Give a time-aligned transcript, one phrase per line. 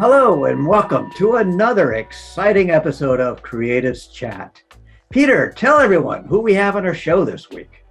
[0.00, 4.62] Hello, and welcome to another exciting episode of Creatives Chat.
[5.10, 7.84] Peter, tell everyone who we have on our show this week.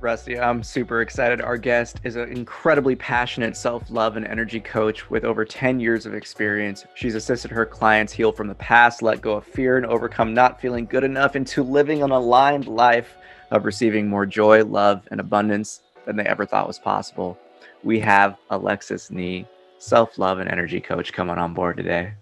[0.00, 1.40] Rusty, I'm super excited.
[1.40, 6.04] Our guest is an incredibly passionate self love and energy coach with over 10 years
[6.04, 6.84] of experience.
[6.96, 10.60] She's assisted her clients heal from the past, let go of fear, and overcome not
[10.60, 13.16] feeling good enough into living an aligned life
[13.52, 17.38] of receiving more joy, love, and abundance than they ever thought was possible.
[17.84, 19.46] We have Alexis Nee,
[19.82, 22.14] self love and energy coach, coming on board today.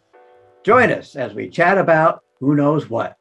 [0.62, 3.16] Join us as we chat about who knows what.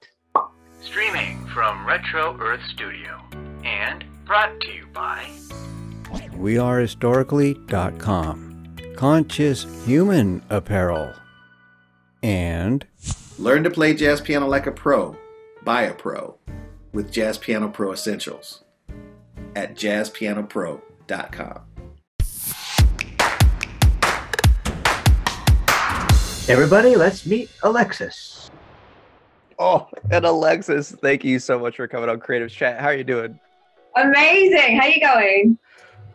[0.82, 3.22] Streaming from Retro Earth Studio
[3.64, 5.30] and brought to you by
[6.10, 11.14] wearehistorically.com, conscious human apparel,
[12.24, 12.88] and
[13.40, 15.16] Learn to play jazz piano like a pro,
[15.64, 16.38] by a pro,
[16.92, 18.66] with Jazz Piano Pro Essentials
[19.56, 21.62] at jazzpianopro.com.
[26.50, 28.50] Everybody, let's meet Alexis.
[29.60, 32.80] Oh, and Alexis, thank you so much for coming on Creative Chat.
[32.80, 33.40] How are you doing?
[33.96, 34.80] Amazing.
[34.80, 35.60] How you going?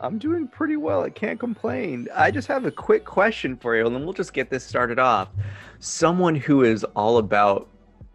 [0.00, 1.04] I'm doing pretty well.
[1.04, 2.08] I can't complain.
[2.12, 4.98] I just have a quick question for you, and then we'll just get this started
[4.98, 5.28] off.
[5.78, 7.68] Someone who is all about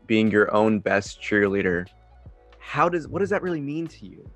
[0.05, 1.87] being your own best cheerleader,
[2.59, 4.29] how does what does that really mean to you?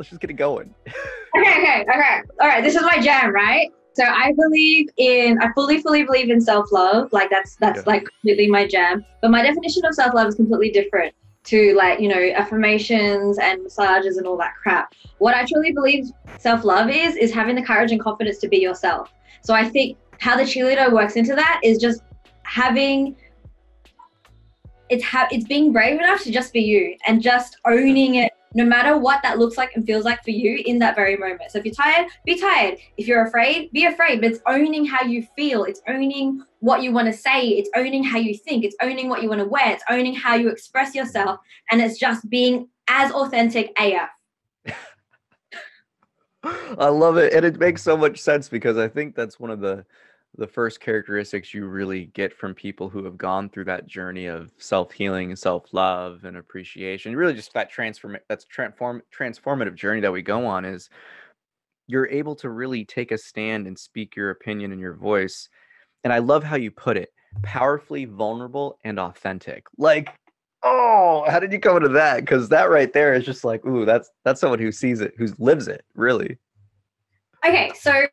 [0.00, 0.74] Let's just get it going.
[1.36, 2.22] Okay, okay, okay.
[2.40, 3.70] All right, this is my jam, right?
[3.98, 7.12] So I believe in I fully, fully believe in self-love.
[7.12, 7.92] Like that's that's Yeah.
[7.92, 9.04] like completely my jam.
[9.20, 11.12] But my definition of self-love is completely different
[11.46, 14.94] to like, you know, affirmations and massages and all that crap.
[15.18, 16.04] What I truly believe
[16.38, 19.10] self-love is is having the courage and confidence to be yourself.
[19.42, 22.02] So I think how the cheerleader works into that is just
[22.44, 23.16] having
[24.90, 28.64] it's ha- it's being brave enough to just be you and just owning it no
[28.64, 31.50] matter what that looks like and feels like for you in that very moment.
[31.50, 32.78] So if you're tired, be tired.
[32.96, 34.20] If you're afraid, be afraid.
[34.20, 35.64] But it's owning how you feel.
[35.64, 37.48] It's owning what you want to say.
[37.48, 38.64] It's owning how you think.
[38.64, 39.72] It's owning what you want to wear.
[39.72, 41.40] It's owning how you express yourself.
[41.70, 44.08] And it's just being as authentic AF.
[46.78, 49.60] I love it, and it makes so much sense because I think that's one of
[49.60, 49.84] the
[50.38, 54.52] the first characteristics you really get from people who have gone through that journey of
[54.56, 57.14] self healing self love and appreciation.
[57.16, 60.88] Really, just that transform that's transform transformative journey that we go on is
[61.88, 65.48] you're able to really take a stand and speak your opinion and your voice.
[66.04, 67.12] And I love how you put it
[67.42, 69.64] powerfully vulnerable and authentic.
[69.76, 70.10] Like,
[70.62, 72.20] oh, how did you come to that?
[72.20, 75.26] Because that right there is just like, ooh, that's that's someone who sees it, who
[75.40, 76.38] lives it, really.
[77.44, 78.06] Okay, so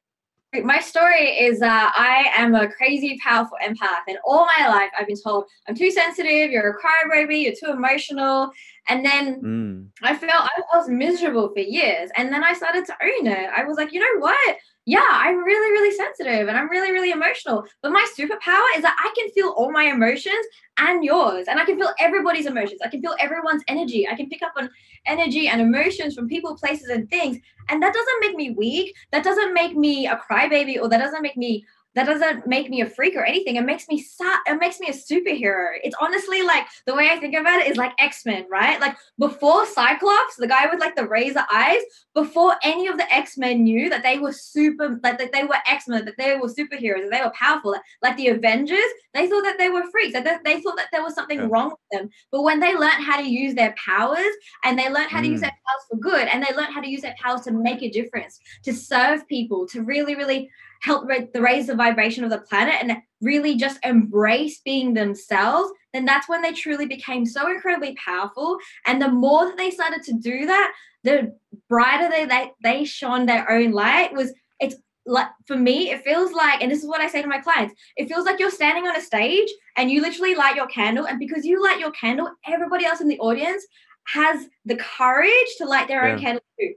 [0.64, 5.08] my story is that I am a crazy, powerful empath, and all my life I've
[5.08, 8.52] been told I'm too sensitive, you're a crybaby, you're too emotional,
[8.88, 9.88] and then Mm.
[10.04, 13.50] I felt I was miserable for years, and then I started to own it.
[13.56, 14.58] I was like, you know what?
[14.88, 17.66] Yeah, I'm really, really sensitive, and I'm really, really emotional.
[17.82, 20.46] But my superpower is that I can feel all my emotions
[20.78, 22.82] and yours, and I can feel everybody's emotions.
[22.84, 24.08] I can feel everyone's energy.
[24.08, 24.70] I can pick up on
[25.06, 27.38] energy and emotions from people, places, and things.
[27.70, 28.96] And that doesn't make me weak.
[29.12, 32.82] That doesn't make me a crybaby, or that doesn't make me that doesn't make me
[32.82, 33.56] a freak or anything.
[33.56, 35.68] It makes me sa- it makes me a superhero.
[35.84, 38.80] It's honestly like the way I think about it is like X-Men, right?
[38.80, 41.82] Like before Cyclops, the guy with like the razor eyes,
[42.14, 46.06] before any of the X-Men knew that they were super like that they were X-Men,
[46.06, 48.78] that they were superheroes, that they were powerful, like, like the Avengers,
[49.14, 51.48] they thought that they were freaks, that they, thought that there was something Yeah.
[51.50, 52.10] wrong with them.
[52.32, 55.40] But when they learned how to use their powers and they learned how to use
[55.40, 55.44] Mm.
[55.44, 57.90] their powers for good and they learned how to use their powers to make a
[57.90, 60.50] difference, to serve people, to really, really
[60.86, 66.06] help the raise the vibration of the planet and really just embrace being themselves, then
[66.06, 68.58] that's when they truly became so incredibly powerful.
[68.86, 70.72] And the more that they started to do that,
[71.04, 71.36] the
[71.68, 74.76] brighter they they, they shone their own light was it's
[75.08, 77.76] like for me it feels like and this is what i say to my clients
[77.96, 79.48] it feels like you're standing on a stage
[79.78, 83.08] and you literally light your candle and because you light your candle everybody else in
[83.08, 83.64] the audience
[84.08, 86.74] has the courage to light their own candle too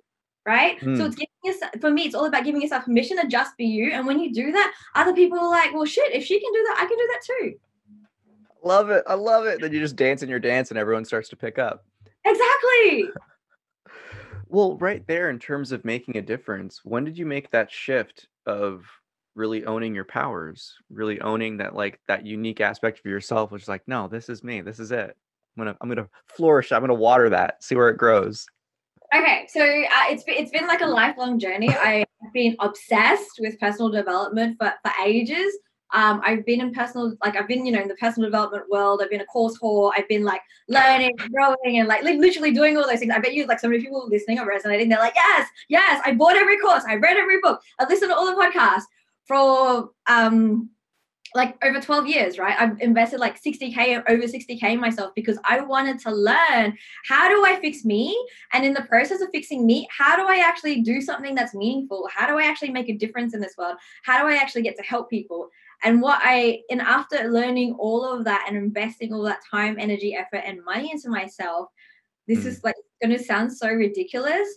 [0.49, 0.97] right Hmm.
[0.97, 3.67] so it's giving yourself for me it's all about giving yourself permission to just be
[3.67, 6.53] you and when you do that other people are like well shit if she can
[6.53, 7.59] do that i can do that too
[8.65, 9.05] Love it.
[9.07, 9.61] I love it.
[9.61, 11.85] Then you just dance in your dance and everyone starts to pick up.
[12.25, 13.09] exactly
[14.49, 18.27] Well, right there, in terms of making a difference, when did you make that shift
[18.47, 18.85] of
[19.37, 23.69] really owning your powers, really owning that like that unique aspect of yourself, which is
[23.69, 24.61] like, no, this is me.
[24.61, 25.17] This is it.
[25.57, 26.73] I'm gonna I'm gonna flourish.
[26.73, 28.45] I'm gonna water that, see where it grows.
[29.15, 31.71] Okay, so uh, it's it's been like a lifelong journey.
[31.71, 35.57] I've been obsessed with personal development for, for ages.
[35.95, 39.01] Um, I've been in personal, like I've been, you know, in the personal development world.
[39.03, 39.93] I've been a course whore.
[39.97, 43.13] I've been like learning, growing, and like li- literally doing all those things.
[43.15, 44.91] I bet you, like, so many people listening are resonating.
[44.91, 48.17] They're like, yes, yes, I bought every course, I read every book, I listened to
[48.17, 48.83] all the podcasts
[49.27, 50.69] for um
[51.35, 52.57] like over 12 years, right?
[52.59, 56.77] I've invested like 60K, over 60K in myself because I wanted to learn
[57.07, 58.17] how do I fix me?
[58.53, 62.09] And in the process of fixing me, how do I actually do something that's meaningful?
[62.13, 63.77] How do I actually make a difference in this world?
[64.05, 65.51] How do I actually get to help people?
[65.85, 70.15] And what I, and after learning all of that and investing all that time, energy,
[70.15, 71.69] effort, and money into myself,
[72.27, 72.47] this Mm.
[72.47, 74.49] is like going to sound so ridiculous.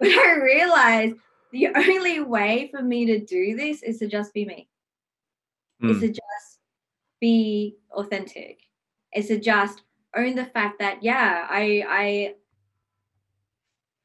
[0.00, 1.16] But I realized
[1.52, 4.68] the only way for me to do this is to just be me
[5.88, 6.00] is Mm.
[6.00, 6.58] to just
[7.20, 8.58] be authentic
[9.14, 9.82] is to just
[10.16, 12.34] own the fact that yeah i i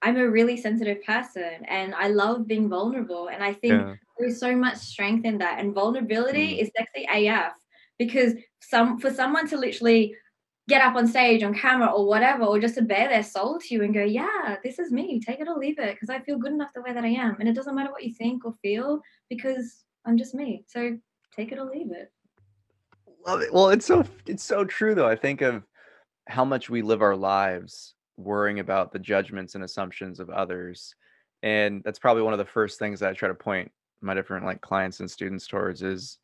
[0.01, 3.95] i'm a really sensitive person and i love being vulnerable and i think Yeah.
[4.19, 6.61] there's so much strength in that and vulnerability Mm.
[6.61, 7.53] is sexy af
[7.97, 10.15] because some for someone to literally
[10.69, 13.73] get up on stage on camera or whatever or just to bare their soul to
[13.73, 16.37] you and go yeah this is me take it or leave it because i feel
[16.37, 18.53] good enough the way that i am and it doesn't matter what you think or
[18.61, 20.97] feel because i'm just me so
[21.37, 22.11] take it or leave it
[23.27, 23.53] Love it.
[23.53, 25.07] Well, it's so it's so true though.
[25.07, 25.63] I think of
[26.29, 30.95] how much we live our lives worrying about the judgments and assumptions of others.
[31.43, 33.69] And that's probably one of the first things that I try to point
[34.01, 36.19] my different like clients and students towards is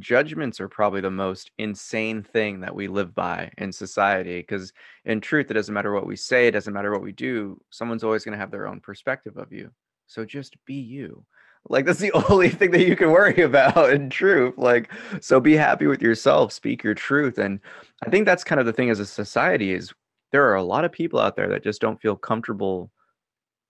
[0.00, 4.72] judgments are probably the most insane thing that we live by in society because
[5.04, 8.02] in truth it doesn't matter what we say it doesn't matter what we do someone's
[8.02, 9.70] always going to have their own perspective of you
[10.08, 11.24] so just be you
[11.68, 14.90] like that's the only thing that you can worry about in truth like
[15.20, 17.60] so be happy with yourself speak your truth and
[18.04, 19.92] i think that's kind of the thing as a society is
[20.32, 22.90] there are a lot of people out there that just don't feel comfortable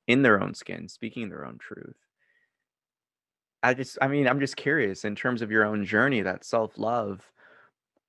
[0.07, 1.97] in their own skin speaking their own truth.
[3.63, 7.21] I just i mean i'm just curious in terms of your own journey that self-love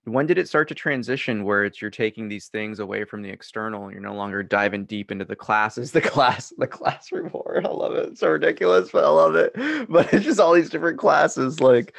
[0.05, 3.29] when did it start to transition where it's you're taking these things away from the
[3.29, 7.65] external you're no longer diving deep into the classes the class the class reward?
[7.65, 8.09] I love it.
[8.09, 9.53] It's so ridiculous but i love it.
[9.89, 11.95] But it's just all these different classes like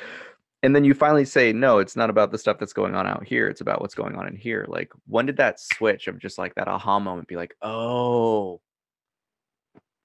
[0.63, 3.25] and then you finally say no it's not about the stuff that's going on out
[3.25, 4.67] here it's about what's going on in here.
[4.69, 8.61] Like when did that switch of just like that aha moment be like oh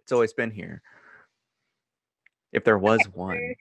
[0.02, 0.82] it's always been here.
[2.52, 3.56] If there was one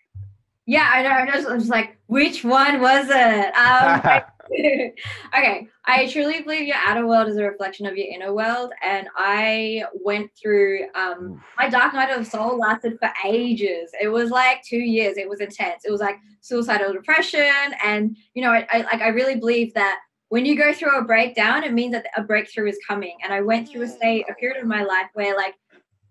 [0.71, 1.09] Yeah, I know.
[1.09, 3.57] I'm just, I'm just like, which one was it?
[3.57, 4.23] Um,
[5.37, 9.09] okay, I truly believe your outer world is a reflection of your inner world, and
[9.17, 13.91] I went through um, my dark night of the soul lasted for ages.
[14.01, 15.17] It was like two years.
[15.17, 15.85] It was intense.
[15.85, 19.99] It was like suicidal depression, and you know, I, I like I really believe that
[20.29, 23.17] when you go through a breakdown, it means that a breakthrough is coming.
[23.25, 25.57] And I went through a state, a period of my life where like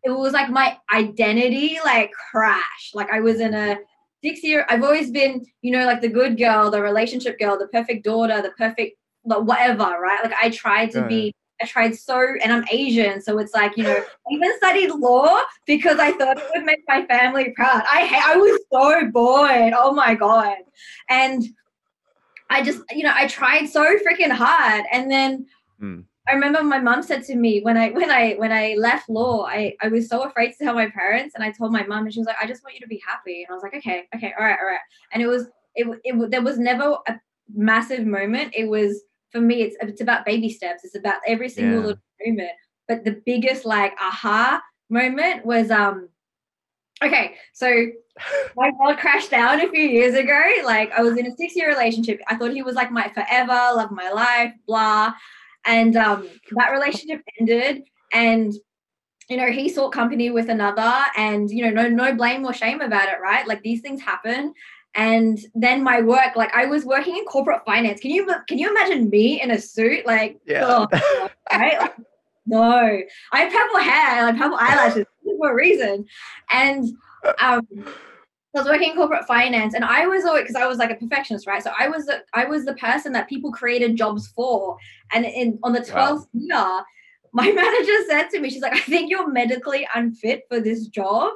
[0.04, 2.94] it was like my identity like crashed.
[2.94, 3.78] Like I was in a
[4.24, 7.68] six year i've always been you know like the good girl the relationship girl the
[7.68, 10.20] perfect daughter the perfect like, whatever right?
[10.24, 13.76] Like i tried to Yeah, be i tried so and i'm asian so it's like
[13.78, 13.96] you know
[14.30, 17.84] i even studied law because i thought it would make my family proud.
[17.86, 19.74] I i was so bored.
[19.76, 20.58] Oh my god.
[21.10, 21.44] And
[22.50, 24.86] i just you know i tried so freaking hard.
[24.92, 25.46] And then
[25.82, 26.04] Mm.
[26.30, 29.46] I remember my mom said to me when I when I when I left law,
[29.46, 32.14] I I was so afraid to tell my parents, and I told my mom, and
[32.14, 34.04] she was like, "I just want you to be happy," and I was like, "Okay,
[34.16, 34.80] okay, all right, all right."
[35.12, 37.20] And it was it it there was never a
[37.54, 38.54] massive moment.
[38.56, 40.84] It was for me, it's it's about baby steps.
[40.84, 41.86] It's about every single Yeah.
[41.88, 42.52] little moment.
[42.88, 46.10] But the biggest like aha moment was um.
[47.02, 47.68] Okay, so
[48.58, 50.42] my world crashed down a few years ago.
[50.66, 52.20] Like I was in a six year relationship.
[52.28, 55.14] I thought he was like my forever, love my life, blah.
[55.70, 57.84] And um, that relationship ended.
[58.12, 58.54] And
[59.30, 62.82] you know, he sought company with another, and you know, no no blame or shame
[62.82, 63.48] about it, right?
[63.48, 64.54] Like these things happen.
[64.96, 68.00] And then my work, like I was working in corporate finance.
[68.00, 70.06] Can you can you imagine me in a suit?
[70.06, 70.66] Like, Yeah.
[70.66, 70.88] oh,
[71.54, 71.80] right?
[71.80, 71.96] Like,
[72.48, 75.06] no, I have purple hair, like purple eyelashes
[75.38, 76.06] for a reason.
[76.50, 76.90] And
[77.40, 77.68] um,
[78.56, 80.96] I was working in corporate finance, and I was always because I was like a
[80.96, 81.62] perfectionist, right?
[81.64, 84.78] So I was the, I was the person that people created jobs for.
[85.14, 85.86] And in on the Wow.
[85.86, 86.82] twelfth year,
[87.32, 91.32] my manager said to me, she's like, "I think you're medically unfit for this job."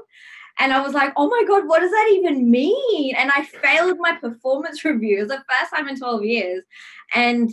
[0.60, 3.98] And I was like, "Oh my god, what does that even mean?" And I failed
[4.00, 5.18] my performance review.
[5.18, 6.64] It was the first time in twelve years,
[7.14, 7.52] and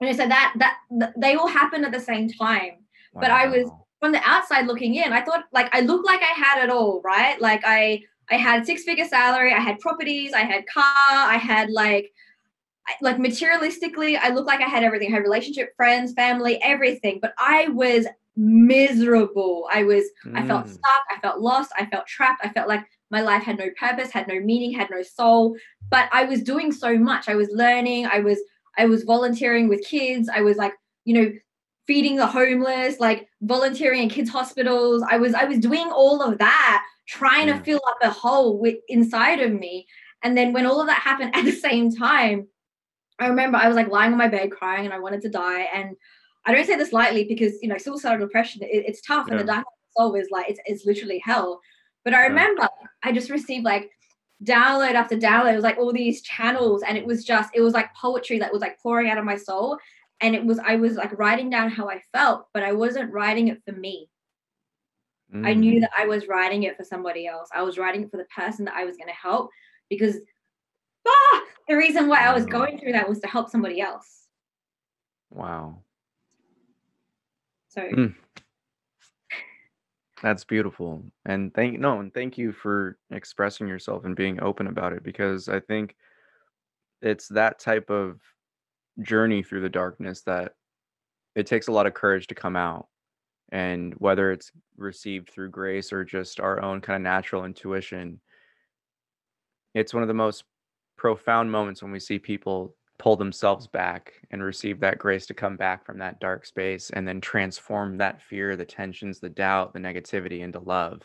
[0.00, 2.72] you know, so that that they all happened at the same time
[3.14, 6.32] but I was- from the outside looking in, I thought like I looked like I
[6.34, 7.38] had it all, right?
[7.40, 11.70] Like I I had six figure salary, I had properties, I had car, I had
[11.70, 12.12] like
[13.02, 15.08] like materialistically, I looked like I had everything.
[15.12, 17.18] I had relationship, friends, family, everything.
[17.22, 18.06] But I was
[18.36, 19.68] miserable.
[19.72, 20.70] I was I felt Mm.
[20.70, 24.10] stuck, I felt lost, I felt trapped, I felt like my life had no purpose,
[24.10, 25.56] had no meaning, had no soul.
[25.90, 27.28] But I was doing so much.
[27.28, 28.38] I was learning, I was
[28.78, 30.72] I was volunteering with kids, I was like,
[31.04, 31.32] you know,
[31.86, 35.02] feeding the homeless, like volunteering in kids hospitals.
[35.08, 37.64] I was I was doing all of that, trying to Mm.
[37.64, 39.86] fill up a hole with inside of me.
[40.22, 42.46] And then when all of that happened at the same time,
[43.18, 45.62] I remember I was like lying on my bed crying and I wanted to die.
[45.74, 45.96] And
[46.46, 49.32] I don't say this lightly because you know suicidal depression it, it's tough Yeah.
[49.32, 51.60] and the dark soul is like it's, it's literally hell.
[52.04, 52.28] But I Yeah.
[52.28, 52.68] remember
[53.02, 53.90] I just received like
[54.44, 55.52] download after download.
[55.52, 58.52] It was like all these channels, and it was just it was like poetry that
[58.52, 59.78] was like pouring out of my soul.
[60.22, 63.48] And it was I was like writing down how I felt, but I wasn't writing
[63.48, 64.09] it for me.
[65.32, 65.80] I knew Mm.
[65.82, 67.48] that I was writing it for somebody else.
[67.54, 69.50] I was writing it for the person that I was going to help
[69.88, 70.16] because
[71.06, 74.26] ah, the reason why I was going through that was to help somebody else.
[75.30, 75.82] Wow.
[77.68, 78.14] So Mm.
[80.22, 81.02] That's beautiful.
[81.24, 85.48] And thank no, and thank you for expressing yourself and being open about it because
[85.48, 85.96] I think
[87.00, 88.20] it's that type of
[89.00, 90.52] journey through the darkness that
[91.34, 92.88] it takes a lot of courage to come out.
[93.52, 98.20] And whether it's received through grace or just our own kind of natural intuition,
[99.74, 100.44] it's one of the most
[100.96, 105.56] profound moments when we see people pull themselves back and receive that grace to come
[105.56, 109.78] back from that dark space and then transform that fear, the tensions, the doubt, the
[109.78, 111.00] negativity into love.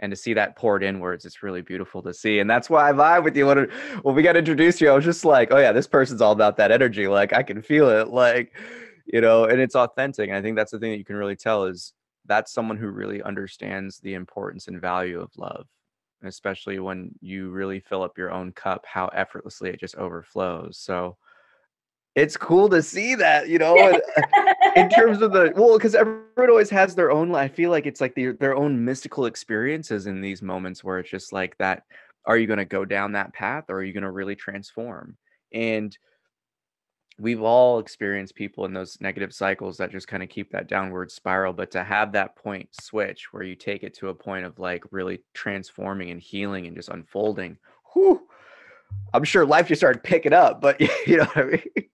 [0.00, 2.40] And to see that poured inwards, it's really beautiful to see.
[2.40, 3.46] And that's why I vibe with you.
[3.46, 3.70] When,
[4.02, 6.32] when we got introduced to you, I was just like, oh, yeah, this person's all
[6.32, 7.06] about that energy.
[7.08, 8.08] Like, I can feel it.
[8.08, 8.54] Like,
[9.12, 10.28] you know, and it's authentic.
[10.28, 11.92] And I think that's the thing that you can really tell is
[12.26, 15.66] that's someone who really understands the importance and value of love
[16.24, 20.78] especially when you really fill up your own cup, how effortlessly it just overflows.
[20.78, 21.16] So
[22.14, 23.98] it's cool to see that, you know, uh,
[24.76, 27.34] in terms of the well, because everyone always has their own.
[27.34, 31.10] I feel like it's like their their own mystical experiences in these moments where it's
[31.10, 31.84] just like that.
[32.26, 35.16] Are you going to go down that path, or are you going to really transform?
[35.54, 35.96] And
[37.20, 41.10] we've all experienced people in those negative cycles that just kind of keep that downward
[41.10, 44.58] spiral but to have that point switch where you take it to a point of
[44.58, 47.56] like really transforming and healing and just unfolding
[47.92, 48.26] whew,
[49.12, 51.86] i'm sure life just started picking up but you know what i mean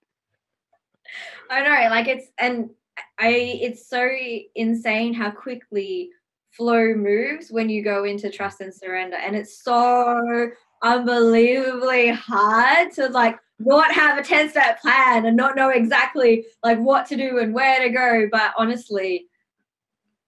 [1.50, 2.70] I know, like it's and
[3.18, 4.10] I it's so
[4.54, 6.10] insane how quickly
[6.50, 9.16] flow moves when you go into trust and surrender.
[9.16, 10.50] And it's so
[10.82, 16.78] unbelievably hard to like not have a 10 step plan and not know exactly like
[16.78, 18.28] what to do and where to go.
[18.30, 19.26] But honestly,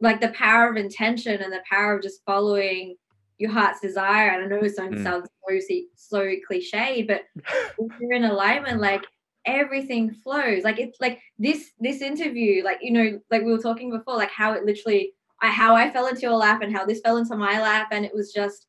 [0.01, 2.97] like the power of intention and the power of just following
[3.39, 4.31] your heart's desire.
[4.31, 5.03] And I know it sounds, Mm.
[5.05, 7.23] sounds so, so cliched, but
[7.79, 9.05] if you're in alignment, like
[9.45, 10.63] everything flows.
[10.65, 14.31] Like it's like this this interview, like you know, like we were talking before, like
[14.31, 17.37] how it literally I how I fell into your lap and how this fell into
[17.37, 18.68] my lap, and it was just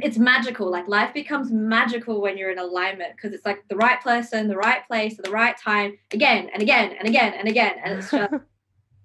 [0.00, 0.70] it's magical.
[0.70, 4.56] Like life becomes magical when you're in alignment because it's like the right person, the
[4.56, 8.12] right place, at the right time, again and again and again and again, and it's
[8.12, 8.32] just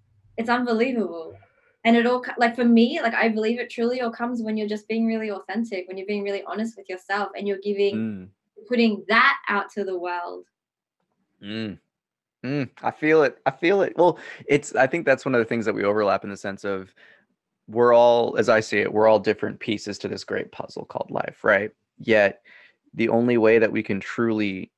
[0.37, 1.35] it's unbelievable.
[1.83, 4.67] And it all like for me, like I believe it truly all comes when you're
[4.67, 8.29] just being really authentic, when you're being really honest with yourself, and you're giving Mm,
[8.67, 10.45] putting that out to the world.
[11.43, 11.77] mm,
[12.45, 14.17] mm, i feel it i feel it well
[14.47, 16.93] it's i think that's one of the things that we overlap in the sense of
[17.67, 21.11] we're all as i see it we're all different pieces to this great puzzle called
[21.11, 21.71] life right?
[21.99, 22.41] Yet
[22.93, 24.71] the only way that we can truly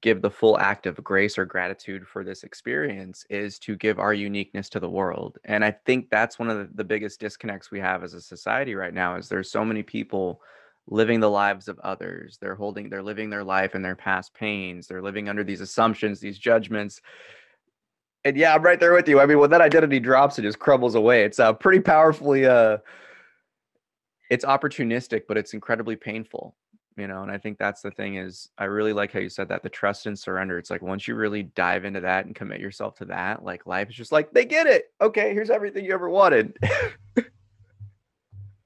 [0.00, 4.14] give the full act of grace or gratitude for this experience is to give our
[4.14, 5.38] uniqueness to the world.
[5.44, 8.94] And i think that's one of the, biggest disconnects we have as a society right
[8.94, 10.40] now is there's so many people
[10.86, 12.38] living the lives of others.
[12.40, 14.86] They're holding they're living their life in their past pains.
[14.86, 17.00] They're living under these assumptions these judgments
[18.24, 19.20] and yeah i'm right there with you.
[19.20, 21.24] I mean when that identity drops it just crumbles away.
[21.24, 22.78] It's uh, pretty powerfully uh
[24.30, 26.54] it's opportunistic but it's incredibly painful
[26.96, 29.48] you know and i think that's the thing is i really like how you said
[29.48, 30.58] that the trust and surrender.
[30.58, 33.88] It's like once you really dive into that and commit yourself to that like life
[33.90, 34.92] is just like they get it.
[35.00, 36.56] Okay here's everything you ever wanted.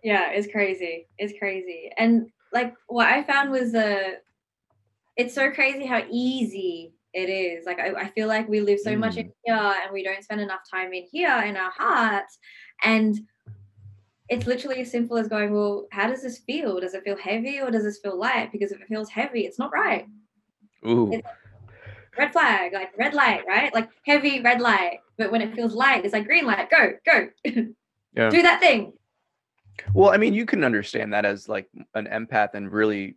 [0.05, 1.09] Yeah, it's crazy.
[1.17, 1.91] It's crazy.
[1.97, 4.13] And like what I found was uh
[5.17, 7.65] it's so crazy how easy it is.
[7.65, 9.33] Like I, I feel like we live so much in mm.
[9.45, 12.39] here and we don't spend enough time in here in our hearts.
[12.83, 13.19] And
[14.29, 16.81] it's literally as simple as going, Well, how does this feel?
[16.81, 18.51] Does it feel heavy or does this feel light?
[18.53, 20.07] Because if it feels heavy, it's not right.
[20.87, 21.23] ooh
[22.17, 23.75] Red flag, like red light, right?
[23.75, 25.01] Like heavy red light.
[25.19, 26.69] But when it feels light, it's like green light.
[26.71, 27.29] Go, go.
[28.17, 28.31] Yeah.
[28.31, 28.93] Do that thing.
[29.93, 33.17] Well, I mean, you can understand that as like an empath and really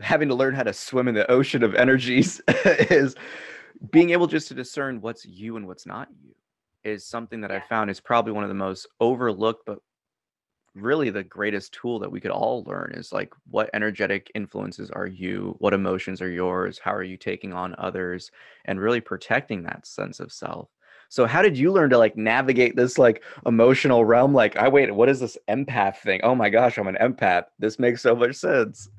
[0.00, 3.14] having to learn how to swim in the ocean of energies is
[3.90, 6.34] being able just to discern what's you and what's not you
[6.84, 9.78] is something that I found is probably one of the most overlooked, but
[10.74, 15.06] really the greatest tool that we could all learn is like what energetic influences are
[15.06, 18.30] you, what emotions are yours, how are you taking on others,
[18.66, 20.68] and really protecting that sense of self.
[21.10, 24.34] So how did you learn to like navigate this like emotional realm?
[24.34, 26.20] Like, I wait, what is this empath thing?
[26.22, 27.44] Oh my gosh, I'm an empath.
[27.58, 28.88] This makes so much sense.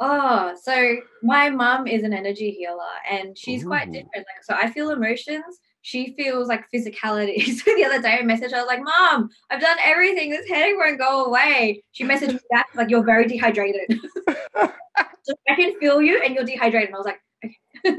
[0.00, 4.10] Oh, so my mom is an energy healer and she's quite different.
[4.16, 5.60] Like, so I feel emotions.
[5.82, 7.44] She feels like physicality.
[7.64, 10.30] So the other day I messaged her, I was like, Mom, I've done everything.
[10.30, 11.82] This headache won't go away.
[11.92, 14.00] She messaged me back, like, You're very dehydrated.
[14.56, 16.88] so I can feel you and you're dehydrated.
[16.88, 17.56] And I was like, okay.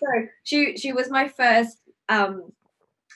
[0.00, 1.78] so she she was my first
[2.08, 2.52] um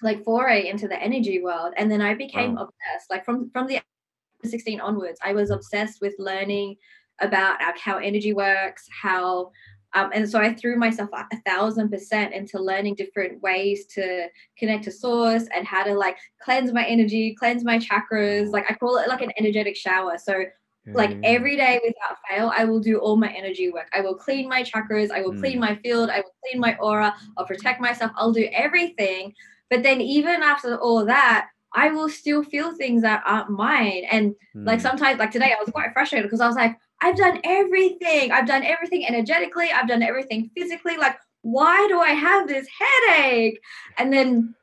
[0.03, 1.75] like foray into the energy world.
[1.77, 2.63] And then I became Wow.
[2.63, 3.11] obsessed.
[3.11, 3.81] Like from from the
[4.45, 6.77] 16 onwards, I was obsessed with learning
[7.21, 9.51] about like how energy works, how
[9.95, 14.27] um, and so I threw myself a thousand percent into learning different ways to
[14.59, 18.51] connect to source and how to like cleanse my energy, cleanse my chakras.
[18.51, 20.19] Like I call it like an energetic shower.
[20.19, 20.45] So
[20.93, 21.21] like Mm.
[21.23, 23.89] every day without fail, I will do all my energy work.
[23.95, 25.61] I will clean my chakras, I will clean Mm.
[25.61, 29.33] my field, I will clean my aura, I'll protect myself, I'll do everything.
[29.71, 34.05] But then even after all that, I will still feel things that aren't mine.
[34.11, 34.83] And like Mm.
[34.83, 38.33] sometimes, like today, I was quite frustrated because I was like, I've done everything.
[38.33, 39.69] I've done everything energetically.
[39.75, 40.97] I've done everything physically.
[40.97, 43.61] Like, why do I have this headache?
[43.99, 44.55] And then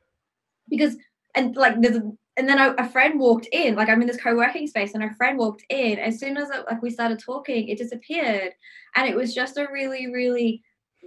[0.68, 0.96] because
[1.34, 3.74] and like there's a, and then a, a friend walked in.
[3.74, 5.98] Like I'm in this co-working space, and a friend walked in.
[5.98, 8.52] As soon as it, like we started talking, it disappeared,
[8.96, 10.62] and it was just a really, really,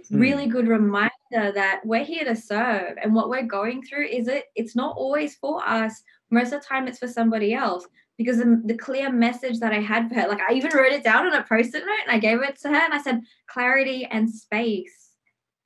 [0.08, 0.20] Hmm.
[0.20, 4.44] really good reminder that we're here to serve, and what we're going through is it.
[4.54, 6.02] It's not always for us.
[6.30, 7.86] Most of the time, it's for somebody else
[8.18, 11.04] because the, the clear message that I had for her, like I even wrote it
[11.04, 14.06] down on a post-it note and I gave it to her and I said, clarity
[14.10, 15.10] and space.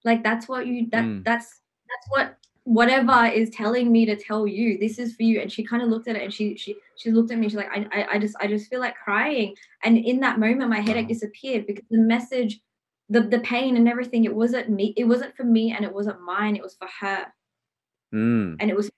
[0.04, 1.24] Like that's what you that Mm.
[1.24, 4.78] that's that's what whatever is telling me to tell you.
[4.78, 5.40] This is for you.
[5.40, 7.56] And she kind of looked at it and she she she looked at me, she's
[7.56, 9.54] like, I, I I just I just feel like crying.
[9.84, 12.60] And in that moment my headache disappeared because the message,
[13.08, 16.20] the the pain and everything, it wasn't me, it wasn't for me and it wasn't
[16.22, 17.26] mine, it was for her
[18.12, 18.56] Mm.
[18.58, 18.90] and it was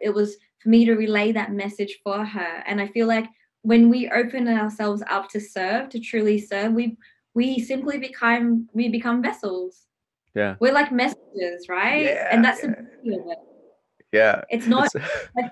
[0.00, 3.26] it was for me to relay that message for her and i feel like
[3.62, 6.96] when we open ourselves up to serve to truly serve we
[7.34, 9.86] we simply become we become vessels
[10.34, 10.56] Yeah.
[10.60, 12.68] we're like messengers right Yeah, and that's yeah.
[12.70, 13.38] the beauty of it
[14.12, 14.42] Yeah.
[14.50, 14.88] it's not
[15.36, 15.50] like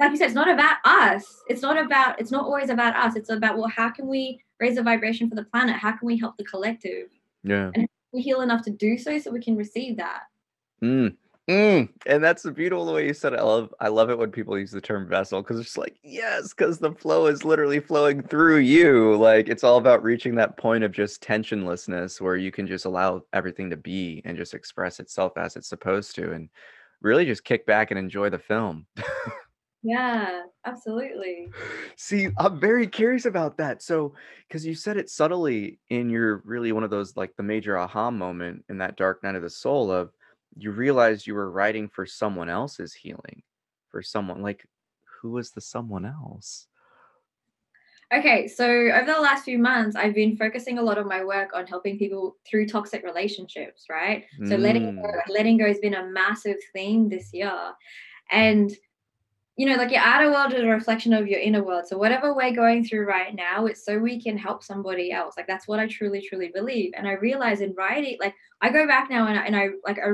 [0.00, 3.16] like you said it's not about us it's not about it's not always about us
[3.16, 6.16] it's about well how can we raise the vibration for the planet how can we
[6.18, 7.08] help the collective
[7.44, 7.72] yeah.
[7.74, 10.22] And we heal enough to do so so we can receive that
[10.82, 11.14] Mm.
[11.50, 11.88] Mm.
[12.06, 13.40] And that's the beautiful way you said it.
[13.40, 16.54] I love I love it when people use the term vessel because it's like, yes,
[16.54, 19.16] because the flow is literally flowing through you.
[19.16, 23.22] Like it's all about reaching that point of just tensionlessness where you can just allow
[23.32, 26.48] everything to be and just express itself as it's supposed to and
[27.00, 28.86] really just kick back and enjoy the film.
[29.84, 31.48] yeah absolutely
[31.96, 33.82] See, I'm very curious about that.
[33.82, 34.14] So,
[34.48, 38.10] because you said it subtly in your really one of those like the major aha
[38.10, 40.10] moment in that dark night of the soul of
[40.56, 43.42] you realized you were writing for someone else's healing,
[43.88, 44.66] for someone like
[45.20, 46.66] who was the someone else?
[48.12, 51.52] Okay, so over the last few months, I've been focusing a lot of my work
[51.54, 54.26] on helping people through toxic relationships, right?
[54.44, 55.20] So letting go, Mm.
[55.28, 57.72] letting go has been a massive theme this year,
[58.30, 58.70] and
[59.56, 61.86] you know, like your outer world is a reflection of your inner world.
[61.86, 65.34] So whatever we're going through right now, it's so we can help somebody else.
[65.36, 66.92] Like that's what I truly, truly believe.
[66.96, 69.98] And I realize in writing, like I go back now and I, and I like
[69.98, 70.12] I,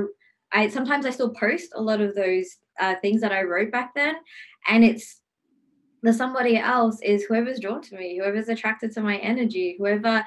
[0.51, 3.93] I sometimes I still post a lot of those uh, things that I wrote back
[3.95, 4.15] then,
[4.67, 5.21] and it's
[6.01, 10.23] the somebody else is whoever's drawn to me, whoever's attracted to my energy, whoever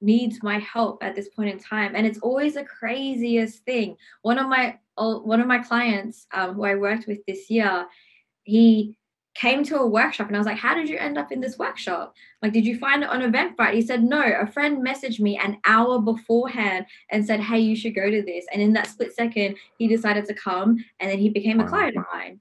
[0.00, 1.94] needs my help at this point in time.
[1.96, 3.96] And it's always the craziest thing.
[4.22, 7.86] One of my one of my clients um, who I worked with this year,
[8.42, 8.97] he
[9.38, 11.58] came to a workshop and I was like, How did you end up in this
[11.58, 12.14] workshop?
[12.42, 13.74] Like, did you find it on Eventbrite?
[13.74, 17.94] He said, No, a friend messaged me an hour beforehand and said, Hey, you should
[17.94, 18.46] go to this.
[18.52, 21.96] And in that split second, he decided to come and then he became a client
[21.96, 22.40] of mine.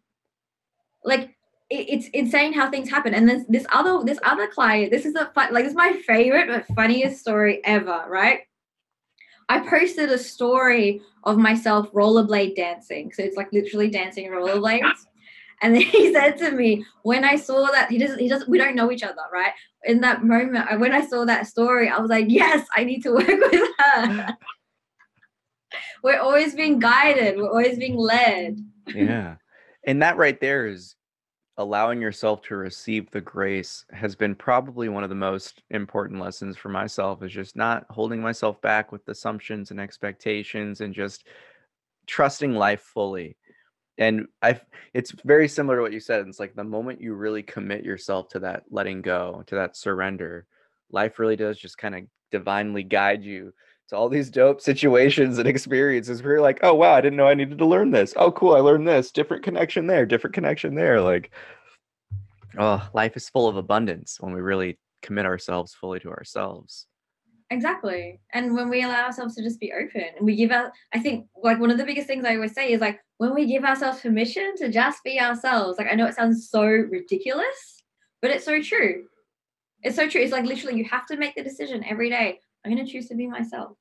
[1.04, 1.36] Like,
[1.70, 3.14] it- it's insane how things happen.
[3.14, 5.94] And this this other this other client, this is a fun, like this is my
[6.08, 8.40] favorite but funniest story ever, right?
[9.50, 13.12] I posted a story of myself rollerblade dancing.
[13.14, 15.06] So it's like literally dancing rollerblades.
[15.62, 18.58] And then he said to me, when I saw that, he doesn't, he doesn't, we
[18.58, 19.54] don't know each other, right?
[19.84, 23.12] In that moment, when I saw that story, I was like, yes, I need to
[23.14, 24.38] work with her.
[26.04, 28.58] We're always being guided, we're always being led.
[28.88, 29.36] yeah.
[29.84, 30.96] And that right there is
[31.58, 36.56] allowing yourself to receive the grace has been probably one of the most important lessons
[36.56, 41.26] for myself is just not holding myself back with assumptions and expectations and just
[42.06, 43.37] trusting life fully.
[43.98, 44.60] And I
[44.94, 46.28] it's very similar to what you said.
[46.28, 50.46] It's like the moment you really commit yourself to that letting go, to that surrender,
[50.92, 53.54] life really does just kind of divinely guide you
[53.90, 57.28] to all these dope situations and experiences where you're like, oh wow, I didn't know
[57.28, 58.14] I needed to learn this.
[58.18, 59.12] Oh cool, I learned this.
[59.12, 61.02] Different connection there, different connection there.
[61.02, 61.32] Like,
[62.60, 66.88] oh, life is full of abundance when we really commit ourselves fully to ourselves.
[67.50, 68.20] Exactly.
[68.34, 71.28] And when we allow ourselves to just be open and we give out, I think
[71.42, 74.02] like one of the biggest things I always say is like when we give ourselves
[74.02, 77.84] permission to just be ourselves, like I know it sounds so ridiculous,
[78.22, 79.06] but it's so true.
[79.84, 80.22] It's so true.
[80.22, 82.40] It's like literally you have to make the decision every day.
[82.64, 83.78] I'm going to choose to be myself.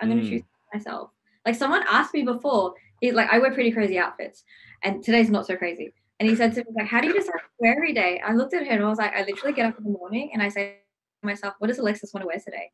[0.00, 0.30] I'm going to Mm.
[0.30, 1.10] choose myself.
[1.44, 4.44] Like someone asked me before, he's like, I wear pretty crazy outfits
[4.82, 5.92] and today's not so crazy.
[6.18, 8.20] And he said to me, like, how do you decide to wear every day?
[8.24, 10.30] I looked at him and I was like, I literally get up in the morning
[10.32, 10.78] and I say
[11.22, 12.72] to myself, what does Alexis want to wear today?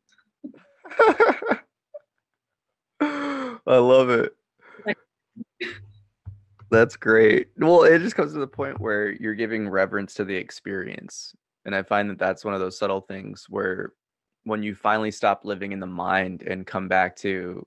[3.65, 4.35] I love it.
[4.85, 4.97] Like-
[6.73, 7.49] That's great.
[7.55, 11.35] Well, it just comes to the point where you're giving reverence to the experience.
[11.65, 13.93] And I find that that's one of those subtle things where
[14.43, 17.63] when you finally stop living in the mind and come back to,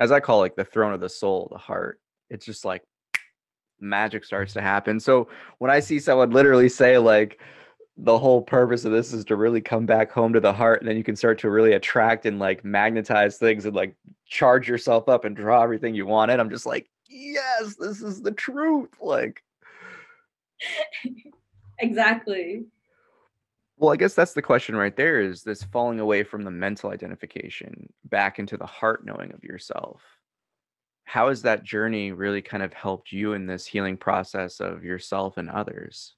[0.00, 2.00] as I call like the throne of the soul, the heart,
[2.30, 2.82] it's just like
[3.80, 4.98] magic starts to happen.
[4.98, 5.28] So
[5.58, 7.40] when I see someone literally say, like,
[7.96, 10.88] the whole purpose of this is to really come back home to the heart, and
[10.88, 13.94] then you can start to really attract and like magnetize things and like
[14.26, 16.40] charge yourself up and draw everything you wanted.
[16.40, 18.90] I'm just like, yes, this is the truth.
[19.00, 19.42] Like,
[21.78, 22.64] Exactly.
[23.76, 26.90] well, I guess that's the question right there is this falling away from the mental
[26.90, 30.02] identification back into the heart knowing of yourself.
[31.04, 35.36] How has that journey really kind of helped you in this healing process of yourself
[35.36, 36.14] and others?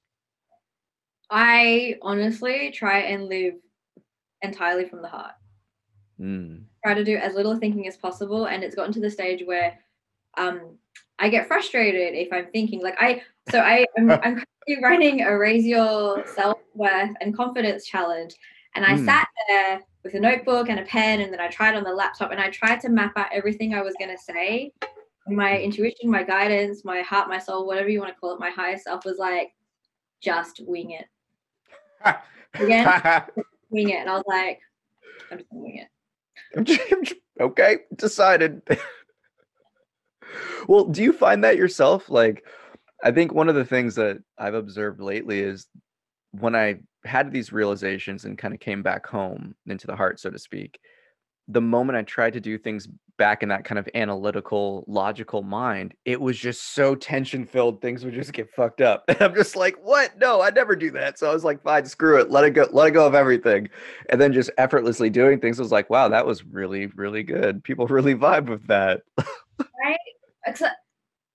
[1.29, 3.55] I honestly try and live
[4.43, 5.33] entirely from the heart.
[6.19, 6.65] Mm.
[6.83, 8.45] Try to do as little thinking as possible.
[8.45, 9.79] And it's gotten to the stage where
[10.37, 10.77] um
[11.19, 15.37] I get frustrated if I'm thinking like I so I I'm, I'm currently running a
[15.37, 18.35] raise your self worth and confidence challenge,
[18.75, 19.05] and I Mm.
[19.05, 22.31] sat there with a notebook and a pen, and then I tried on the laptop,
[22.31, 24.71] and I tried to map out everything I was gonna say.
[25.27, 28.51] My intuition, my guidance, my heart, my soul, whatever you want to call it, my
[28.51, 29.55] higher self was like,
[30.21, 31.05] just wing it,
[32.59, 32.85] Again?
[33.69, 34.59] wing it, and I was like,
[35.31, 35.87] I'm just wing
[36.57, 37.19] it.
[37.39, 38.61] okay, decided.
[40.67, 42.09] Well, do you find that yourself?
[42.09, 42.43] Like,
[43.03, 45.67] I think one of the things that I've observed lately is
[46.31, 50.29] when I had these realizations and kind of came back home into the heart, so
[50.29, 50.79] to speak,
[51.47, 55.93] the moment I tried to do things back in that kind of analytical, logical mind,
[56.03, 59.05] it was just so tension filled, things would just get fucked up.
[59.15, 60.17] And I'm just like, what?
[60.17, 61.17] No, I never do that.
[61.17, 63.69] So I was like, fine, screw it, let it go, let it go of everything.
[64.09, 67.63] And then just effortlessly doing things I was like, wow, that was really, really good.
[67.63, 69.01] People really vibe with that.
[69.83, 69.97] right?
[70.45, 70.75] Except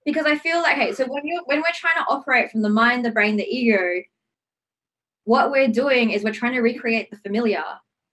[0.05, 2.71] because I feel like, hey, so when you when we're trying to operate from the
[2.71, 4.03] mind, the brain, the ego,
[5.25, 7.65] what we're doing is we're trying to recreate the familiar,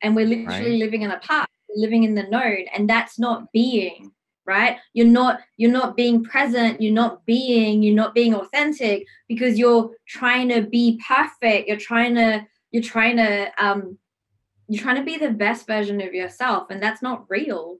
[0.01, 0.79] and we're literally Right.
[0.79, 4.11] living in the past, living in the known, and that's not being
[4.45, 4.77] right.
[4.93, 6.81] You're not you're not being present.
[6.81, 7.83] You're not being.
[7.83, 11.67] You're not being authentic because you're trying to be perfect.
[11.67, 13.97] You're trying to you're trying to um
[14.67, 17.77] you're trying to be the best version of yourself, and that's not real.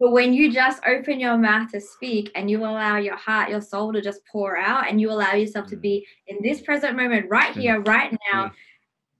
[0.00, 3.60] But when you just open your mouth to speak and you allow your heart, your
[3.60, 5.80] soul to just pour out and you allow yourself to Mm.
[5.80, 7.60] be in this present moment, right Mm.
[7.60, 8.52] here, right now,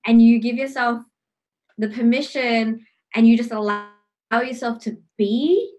[0.06, 1.02] and you give yourself
[1.78, 3.88] the permission and you just allow
[4.32, 5.74] yourself to be,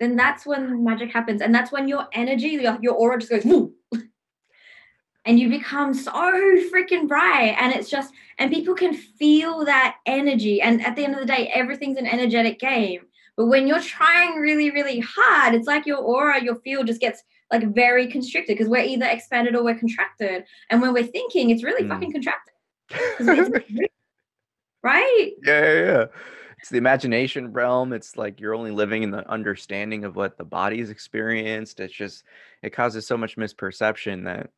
[0.00, 1.40] then that's when magic happens.
[1.40, 3.74] And that's when your energy, your, your aura just goes, woo,
[5.24, 7.56] and you become so freaking bright.
[7.58, 10.60] And it's just, and people can feel that energy.
[10.60, 13.05] And at the end of the day, everything's an energetic game.
[13.36, 17.22] But when you're trying really, really hard, it's like your aura, your field just gets
[17.52, 20.44] like very constricted because we're either expanded or we're contracted.
[20.70, 21.88] And when we're thinking, it's really Mm.
[21.90, 22.54] fucking contracted.
[24.82, 25.30] right?
[25.44, 26.04] yeah, yeah, yeah.
[26.58, 27.92] It's the imagination realm.
[27.92, 31.78] It's like you're only living in the understanding of what the body's experienced.
[31.80, 32.24] It's just
[32.62, 34.50] it causes so much misperception that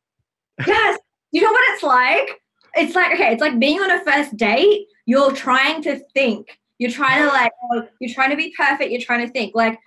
[0.65, 0.99] Yes.
[1.31, 2.41] You know what it's like?
[2.75, 4.87] It's like, okay, it's like being on a first date.
[5.05, 6.59] You're trying to think.
[6.79, 7.51] You're trying to like,
[7.99, 8.89] you're trying to be perfect.
[8.91, 9.53] You're trying to think.
[9.53, 9.77] Like,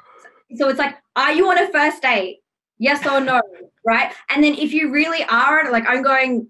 [0.56, 2.38] so it's like, are you on a first date?
[2.78, 3.40] Yes or no?
[3.84, 4.12] Right.
[4.30, 6.48] And then if you really are, like, I'm going,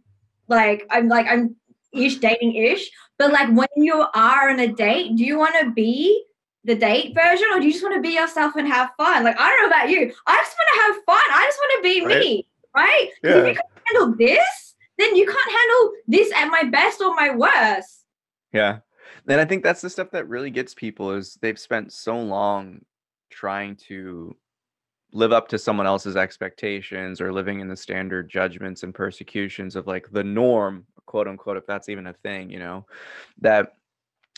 [0.48, 1.56] like, I'm like, I'm
[1.92, 2.90] ish dating ish.
[3.18, 6.24] But like, when you are on a date, do you want to be
[6.64, 9.24] the date version or do you just want to be yourself and have fun?
[9.24, 10.12] Like, I don't know about you.
[10.26, 11.36] I just want to have fun.
[11.36, 12.18] I just want to be Right.
[12.18, 12.48] me.
[12.74, 13.10] Right.
[13.22, 13.48] 'Cause if Yeah.
[13.50, 18.04] you can't handle this, then you can't handle this at my best or my worst.
[18.52, 18.78] Yeah.
[19.28, 22.84] And I think that's the stuff that really gets people is they've spent so long
[23.30, 24.36] trying to
[25.12, 29.86] live up to someone else's expectations or living in the standard judgments and persecutions of
[29.86, 32.86] like the norm, quote unquote, if that's even a thing, you know,
[33.40, 33.74] that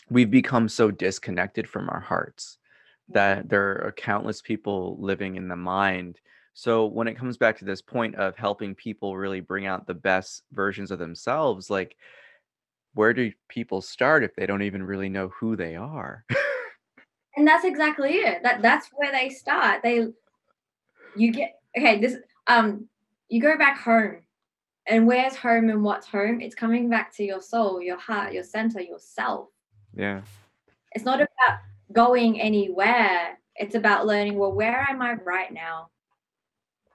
[0.09, 2.57] we've become so disconnected from our hearts.
[3.05, 3.13] Mm-hmm.
[3.13, 6.19] that there are countless people living in the mind.
[6.53, 9.93] So when it comes back to this point of helping people really bring out the
[9.93, 11.97] best versions of themselves, like
[12.95, 16.25] where do people start if they don't even really know who they are?
[17.35, 18.41] and that's exactly it.
[18.41, 19.83] That that's where they start.
[19.83, 20.07] They
[21.15, 22.15] you get okay, this
[22.47, 22.87] um
[23.29, 24.21] you go back home.
[24.87, 26.41] And where's home and what's home?
[26.41, 29.49] It's coming back to your soul, your heart, your center, yourself.
[29.95, 30.21] Yeah.
[30.91, 31.59] It's not about
[31.91, 33.39] going anywhere.
[33.55, 35.89] It's about learning, well, where am I right now?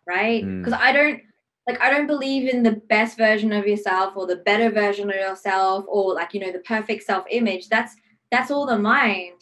[0.06, 0.44] Right?
[0.44, 0.80] Because Mm.
[0.80, 1.22] I don't
[1.70, 5.16] like I don't believe in the best version of yourself or the better version of
[5.16, 7.68] yourself or like you know the perfect self-image.
[7.68, 7.94] That's
[8.30, 9.40] that's all the mind.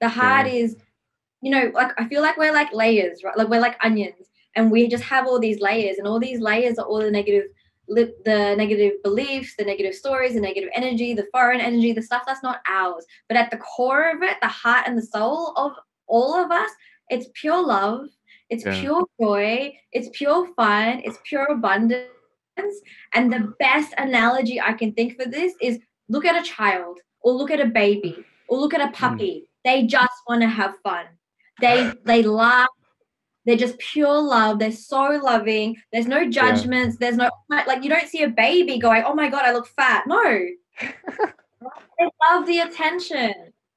[0.00, 0.76] The heart is,
[1.42, 3.36] you know, like I feel like we're like layers, right?
[3.36, 6.78] Like we're like onions and we just have all these layers and all these layers
[6.78, 7.44] are all the negative
[7.88, 12.42] the negative beliefs, the negative stories, the negative energy, the foreign energy, the stuff that's
[12.42, 13.04] not ours.
[13.28, 15.72] But at the core of it, the heart and the soul of
[16.06, 16.70] all of us,
[17.08, 18.06] it's pure love,
[18.50, 18.80] it's Yeah.
[18.80, 22.08] pure joy, it's pure fun, it's pure abundance.
[23.14, 27.32] And the best analogy I can think for this is look at a child or
[27.32, 29.48] look at a baby or look at a puppy.
[29.64, 31.06] They just want to have fun.
[31.60, 32.68] They they laugh.
[33.46, 34.58] They're just pure love.
[34.58, 35.76] They're so loving.
[35.92, 36.98] There's no judgments.
[36.98, 40.06] There's no like you don't see a baby going, "Oh my god, I look fat."
[40.06, 40.22] No.
[40.80, 43.32] they love the attention.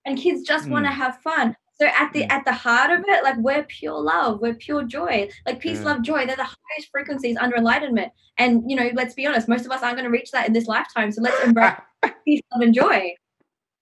[0.06, 0.96] And kids just want to Mm.
[0.96, 1.56] have fun.
[1.84, 2.32] So at the Mm.
[2.32, 5.28] at the heart of it, like we're pure love, we're pure joy.
[5.46, 5.92] Like peace, Yeah.
[5.92, 8.14] love, joy, they're the highest frequencies under enlightenment.
[8.38, 10.54] And you know, let's be honest, most of us aren't going to reach that in
[10.54, 11.12] this lifetime.
[11.12, 11.74] So let's embrace
[12.26, 13.14] peace, love, and joy.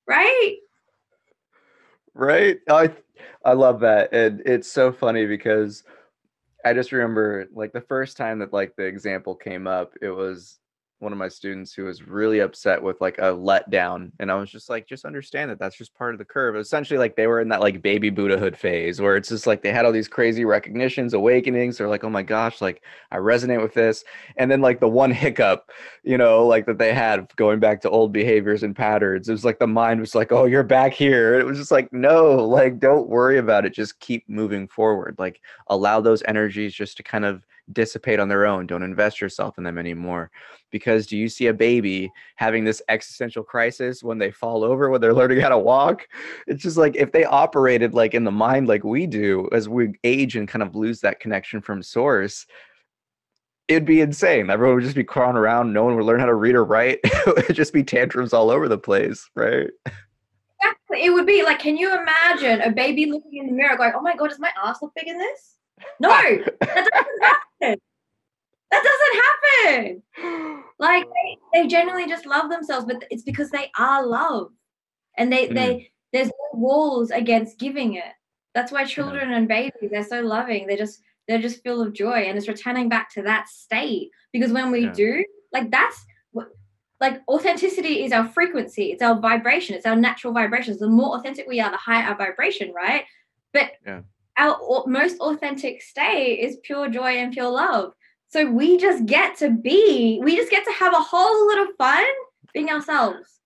[0.08, 0.56] Right?
[2.14, 2.92] right i
[3.46, 5.84] i love that and it's so funny because
[6.66, 10.60] i just remember like the first time that like the example came up it was
[11.02, 14.52] one of my students who was really upset with like a letdown and i was
[14.52, 16.56] just like just understand that that's just part of the curve.
[16.56, 19.72] Essentially like they were in that like baby buddhahood phase where it's just like they
[19.72, 23.74] had all these crazy recognitions awakenings they're like oh my gosh like i resonate with
[23.74, 24.04] this.
[24.38, 25.70] And then like the one hiccup
[26.04, 29.46] you know like that they had going back to old behaviors and patterns it was
[29.46, 31.40] like the mind was like oh you're back here.
[31.40, 35.42] It was just like no like don't worry about it just keep moving forward like
[35.68, 39.64] allow those energies just to kind of dissipate on their own don't invest yourself in
[39.64, 40.32] them anymore.
[40.72, 45.02] Because do you see a baby having this existential crisis when they fall over when
[45.02, 46.08] they're learning how to walk?
[46.48, 49.94] It's just like if they operated like in the mind like we do as we
[50.04, 52.46] age and kind of lose that connection from source
[53.68, 54.50] it'd be insane.
[54.50, 57.00] Everyone would just be crawling around no one would learn how to read or write.
[57.06, 59.70] It would just be tantrums all over the place right?
[59.86, 61.06] Exactly.
[61.06, 64.02] It would be like, can you imagine a baby looking in the mirror going, Oh
[64.02, 65.56] my god, does my ass look big in this?
[66.00, 67.82] No, that doesn't happen.
[68.72, 70.64] That doesn't happen.
[70.80, 71.06] Like
[71.54, 74.52] they, they genuinely just love themselves, but it's because they are love.
[75.18, 75.54] And they hmm.
[75.54, 78.14] they there's no walls against giving it.
[78.54, 78.90] That's why hmm.
[78.90, 80.68] children and babies, they're so loving.
[80.68, 82.24] They just they're just full of joy.
[82.28, 84.12] And it's returning back to that state.
[84.34, 84.94] Because when we Yeah.
[84.94, 86.06] do, like that's
[87.02, 90.78] like authenticity is our frequency, it's our vibration, it's our natural vibrations.
[90.78, 93.06] The more authentic we are, the higher our vibration, right?
[93.52, 94.02] But Yeah.
[94.42, 97.94] Our most authentic state is pure joy and pure love.
[98.30, 101.76] So we just get to be, we just get to have a whole lot of
[101.78, 102.06] fun
[102.54, 103.40] being ourselves.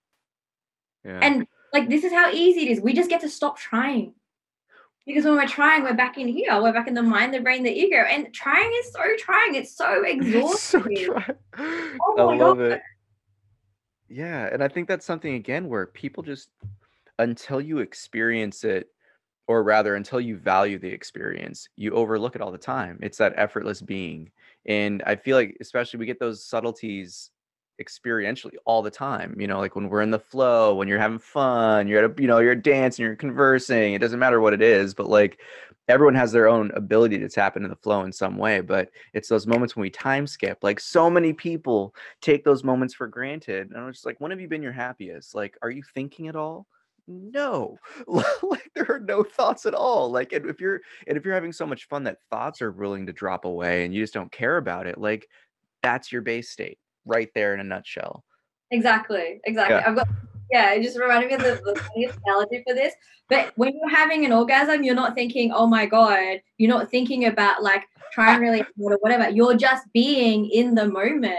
[1.03, 2.81] yeah And like this is how easy it is.
[2.81, 4.13] We just get to stop trying.
[5.05, 6.59] Because when we're trying, we're back in here.
[6.61, 7.97] We're back in the mind, the brain, the ego.
[7.97, 9.53] And trying is so trying.
[9.55, 11.09] It's so It's so exhausting.
[11.59, 12.71] Oh I love God.
[12.71, 12.81] it.
[14.07, 16.49] Yeah, and I think that's something again where people just
[17.19, 18.87] until you experience it,
[19.47, 22.99] or rather until you value the experience, you overlook it all the time.
[23.01, 24.31] It's that effortless being.
[24.65, 27.29] And I feel like especially we get those subtleties
[27.81, 29.35] experientially all the time.
[29.39, 32.21] You know, like when we're in the flow, when you're having fun, you're at a,
[32.21, 35.39] you know, you're dancing, you're conversing, it doesn't matter what it is, but like
[35.87, 38.61] everyone has their own ability to tap into the flow in some way.
[38.61, 40.59] But it's those moments when we time skip.
[40.63, 43.69] Like so many people take those moments for granted.
[43.69, 45.35] And I was just like, when have you been your happiest?
[45.35, 46.65] Like, are you thinking at all?
[47.07, 50.11] No, like there are no thoughts at all.
[50.11, 53.05] Like, and if you're and if you're having so much fun that thoughts are willing
[53.05, 55.27] to drop away and you just don't care about it, like
[55.83, 58.23] that's your base state right there in a nutshell.
[58.71, 59.75] Exactly, exactly.
[59.75, 59.83] Yeah.
[59.87, 60.07] I've got
[60.51, 62.93] yeah, it just reminded me of the, the funniest analogy for this.
[63.29, 67.25] But when you're having an orgasm, you're not thinking, oh my God, you're not thinking
[67.25, 69.29] about like trying really hard or whatever.
[69.29, 71.35] You're just being in the moment.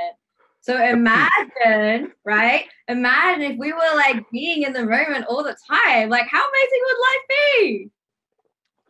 [0.67, 2.65] So imagine, right?
[2.89, 6.09] Imagine if we were like being in the moment all the time.
[6.09, 7.91] Like, how amazing would life be?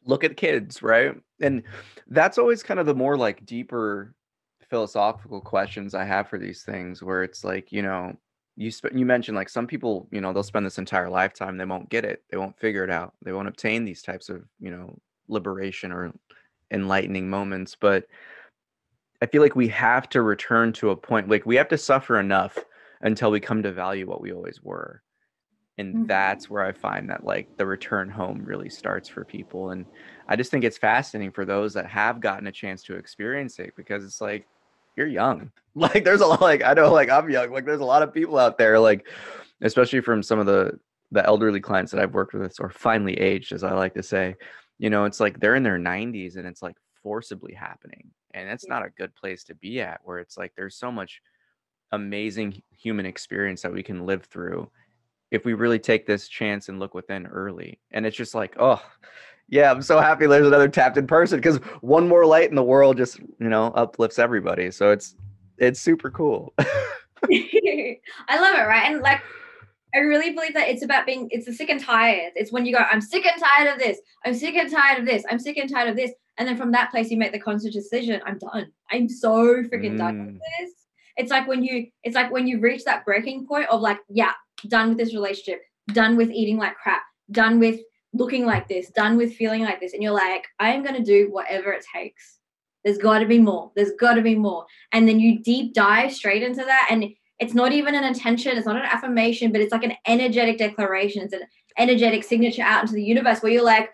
[0.07, 1.15] look at kids, right?
[1.41, 1.63] And
[2.07, 4.15] that's always kind of the more like deeper
[4.71, 8.17] philosophical questions I have for these things, where it's like, you know,
[8.57, 11.67] you sp- you mentioned like some people you know they'll spend this entire lifetime they
[11.67, 14.71] won't get it they won't figure it out they won't obtain these types of you
[14.71, 14.97] know
[15.29, 16.11] liberation or
[16.71, 18.07] enlightening moments but
[19.23, 22.19] i feel like we have to return to a point like we have to suffer
[22.21, 22.59] enough
[23.03, 25.03] until we come to value what we always were.
[25.79, 26.09] And Mhm.
[26.09, 29.71] that's where i find that like the return home really starts for people.
[29.71, 29.85] And
[30.29, 33.75] i just think it's fascinating for those that have gotten a chance to experience it
[33.77, 34.47] because it's like
[34.97, 35.51] you're young.
[35.75, 37.53] Like there's a lot like i know like i'm young.
[37.53, 39.07] Like there's a lot of people out there like
[39.61, 40.79] especially from some of the
[41.13, 44.35] the elderly clients that i've worked with or finally aged as i like to say
[44.79, 48.69] you know it's like they're in their 90s and it's like forcibly happening and it's
[48.69, 51.21] not a good place to be at where it's like there's so much
[51.93, 54.69] amazing human experience that we can live through
[55.31, 58.81] if we really take this chance and look within early and it's just like oh
[59.49, 62.63] yeah i'm so happy there's another tapped in person because one more light in the
[62.63, 65.17] world just you know uplifts everybody so it's
[65.59, 66.53] it's super cool
[67.33, 68.91] I love it, right?
[68.91, 69.23] And like,
[69.95, 72.33] I really believe that it's about being, it's the sick and tired.
[72.35, 73.99] It's when you go, I'm sick and tired of this.
[74.25, 75.25] I'm sick and tired of this.
[75.31, 76.13] I'm sick and tired of this.
[76.39, 78.21] And then from that place, you make the conscious decision.
[78.27, 78.67] I'm done.
[78.91, 80.41] I'm so freaking done with Mm.
[80.61, 80.73] this.
[81.17, 84.33] It's like when you, it's like when you reach that breaking point of like, yeah,
[84.69, 87.81] done with this relationship, done with eating like crap, done with
[88.13, 89.95] looking like this, done with feeling like this.
[89.95, 92.39] And you're like, I am going to do whatever it takes.
[92.85, 93.73] There's got to be more.
[93.75, 94.67] There's got to be more.
[94.93, 96.89] And then you deep dive straight into that.
[96.91, 97.07] And
[97.39, 101.23] it's not even an intention, it's not an affirmation, but it's like an energetic declaration.
[101.23, 101.43] It's an
[101.79, 103.91] energetic signature out into the universe where you're like,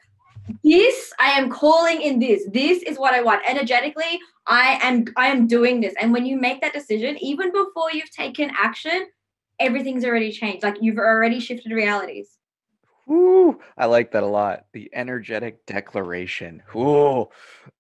[0.65, 2.43] this I am calling in this.
[2.53, 3.43] This is what I want.
[3.49, 5.95] Energetically, I am I am doing this.
[6.01, 9.07] And when you make that decision, even before you've taken action,
[9.59, 10.63] everything's already changed.
[10.63, 12.39] Like you've already shifted realities.
[13.07, 14.67] Woo, I like that a lot.
[14.73, 16.63] The energetic declaration.
[16.73, 17.31] Whoa,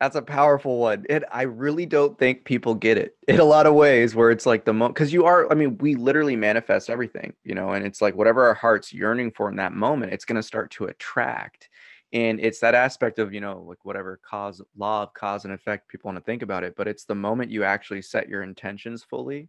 [0.00, 1.04] that's a powerful one.
[1.08, 4.46] And I really don't think people get it in a lot of ways where it's
[4.46, 7.86] like the moment because you are, I mean, we literally manifest everything, you know, and
[7.86, 10.86] it's like whatever our heart's yearning for in that moment, it's going to start to
[10.86, 11.68] attract.
[12.12, 15.88] And it's that aspect of, you know, like whatever cause, law of cause and effect
[15.88, 16.74] people want to think about it.
[16.76, 19.48] But it's the moment you actually set your intentions fully,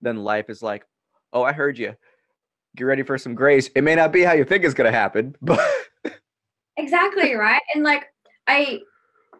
[0.00, 0.84] then life is like,
[1.32, 1.94] oh, I heard you
[2.76, 3.68] get ready for some grace.
[3.74, 5.60] It may not be how you think it's going to happen, but
[6.78, 7.60] Exactly, right?
[7.74, 8.06] And like
[8.46, 8.80] I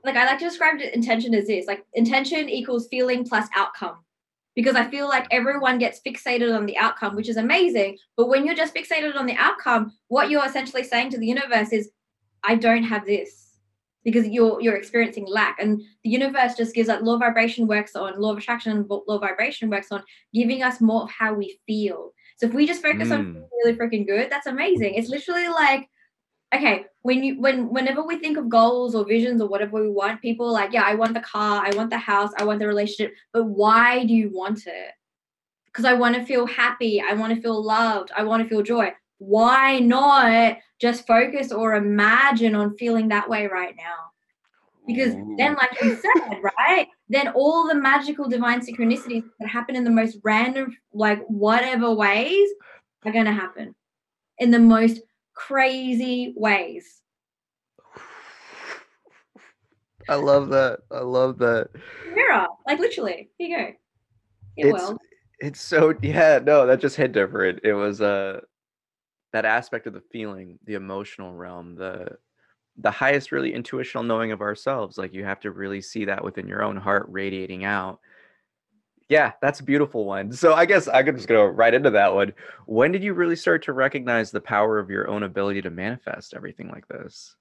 [0.04, 3.98] like I like to describe intention as this like intention equals feeling plus outcome.
[4.56, 7.96] Because I feel like everyone gets fixated on the outcome, which is amazing.
[8.16, 11.72] But when you're just fixated on the outcome, what you're essentially saying to the universe
[11.72, 11.90] is,
[12.48, 13.44] I don't have this.
[14.04, 15.56] Because you're you're experiencing lack.
[15.60, 19.02] And the universe just gives that law of vibration works on, law of attraction law
[19.08, 22.12] of vibration works on giving us more of how we feel.
[22.38, 23.32] So if we just focus on Mm.
[23.32, 24.94] feeling really freaking good, that's amazing.
[24.94, 25.88] It's literally like
[26.54, 30.22] okay when you when whenever we think of goals or visions or whatever we want
[30.22, 33.14] people like yeah i want the car i want the house i want the relationship
[33.34, 34.92] but why do you want it
[35.66, 38.62] because i want to feel happy i want to feel loved i want to feel
[38.62, 43.94] joy why not just focus or imagine on feeling that way right now
[44.86, 49.84] because then like you said right then all the magical divine synchronicities that happen in
[49.84, 52.48] the most random like whatever ways
[53.04, 53.74] are going to happen
[54.38, 55.00] in the most
[55.34, 57.02] crazy ways
[60.10, 60.78] I love that.
[60.90, 61.68] I love that.
[62.14, 63.62] mirror like literally here you go
[64.56, 64.98] it It's will
[65.40, 67.60] it's so yeah, no, that just hit different.
[67.62, 68.40] It was uh
[69.32, 72.16] that aspect of the feeling, the emotional realm, the
[72.80, 74.98] the highest really intuitional knowing of ourselves.
[74.98, 78.00] Like you have to really see that within your own heart radiating out.
[79.08, 80.32] Yeah, that's a beautiful one.
[80.32, 82.32] So I guess I could just go right into that one.
[82.66, 86.34] When did you really start to recognize the power of your own ability to manifest
[86.34, 87.34] everything like this?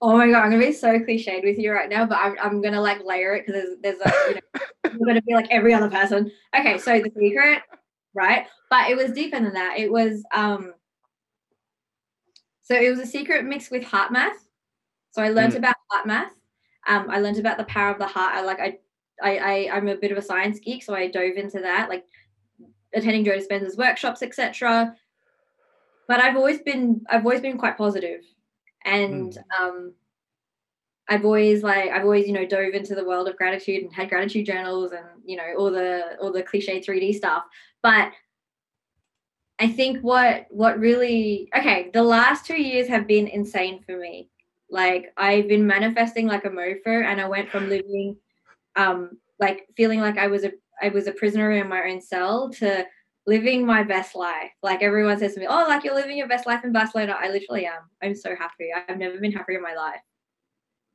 [0.00, 2.62] oh my god i'm gonna be so cliched with you right now but i'm, I'm
[2.62, 4.60] gonna like layer it because there's, there's a you know
[4.98, 7.62] we're gonna be like every other person okay so the secret
[8.14, 8.46] right?
[8.70, 9.78] But it was deeper than that.
[9.78, 10.72] It was um
[12.62, 14.46] so it was a secret mixed with heart math.
[15.12, 15.58] So i learned Mm.
[15.58, 16.32] about heart math.
[16.86, 18.34] Um i learned about the power of the heart.
[18.34, 18.78] I like i
[19.22, 22.04] I, I i'm a bit of a science geek so i dove into that like
[22.94, 24.94] attending joe dispenza's workshops etc
[26.06, 28.20] but i've always been i've always been quite positive.
[28.84, 29.92] And um
[31.08, 34.08] I've always like I've always you know dove into the world of gratitude and had
[34.10, 37.44] gratitude journals and you know all the all the cliche 3D stuff.
[37.82, 38.12] But
[39.58, 44.30] I think what what really okay, the last two years have been insane for me.
[44.70, 48.16] Like I've been manifesting like a mofo and I went from living
[48.76, 52.50] um like feeling like I was a I was a prisoner in my own cell
[52.50, 52.86] to
[53.26, 54.50] living my best life.
[54.62, 57.28] Like everyone says to me, "Oh, like you're living your best life in Barcelona." I
[57.30, 57.82] literally am.
[58.02, 58.70] I'm so happy.
[58.74, 60.00] I've never been happier in my life.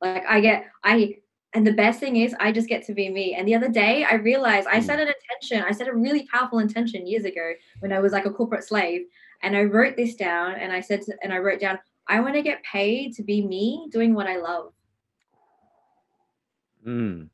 [0.00, 1.16] Like I get, I
[1.54, 3.34] And the best thing is, I just get to be me.
[3.34, 4.84] And the other day, I realized I Mm.
[4.84, 5.62] set an intention.
[5.62, 9.06] I set a really powerful intention years ago when I was like a corporate slave.
[9.42, 11.78] And I wrote this down and I said, to, and I wrote down,
[12.08, 14.72] I want to get paid to be me doing what I love.
[16.84, 17.28] Mm.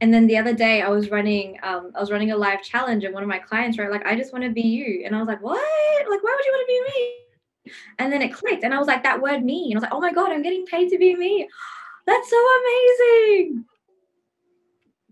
[0.00, 3.04] And then the other day I was running, um, I was running a live challenge,
[3.04, 5.04] and one of my clients wrote, like, I just want to be you.
[5.06, 5.56] And I was like, What?
[6.10, 7.24] Like, why would you want to be me?
[7.98, 9.70] And then it clicked, and I was like, that word me.
[9.70, 11.48] And I was like, oh my God, I'm getting paid to be me.
[12.06, 13.64] That's so amazing.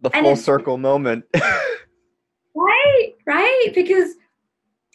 [0.02, 1.24] The And full circle moment.
[2.54, 3.12] Right?
[3.26, 3.70] Right?
[3.74, 4.14] Because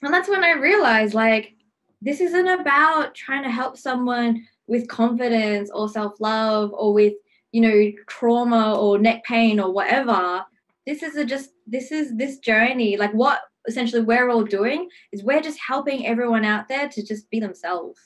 [0.04, 1.56] and that's when I realized like
[2.02, 7.14] this isn't about trying to help someone with confidence or self-love or with,
[7.52, 10.46] you know, trauma or neck pain or whatever.
[10.86, 12.98] This is a just this is this journey.
[12.98, 17.30] Like what essentially we're all doing is we're just helping everyone out there to just
[17.30, 18.00] be themselves.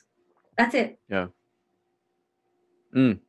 [0.56, 0.98] That's it.
[1.08, 1.26] Yeah.
[2.96, 3.20] Mm.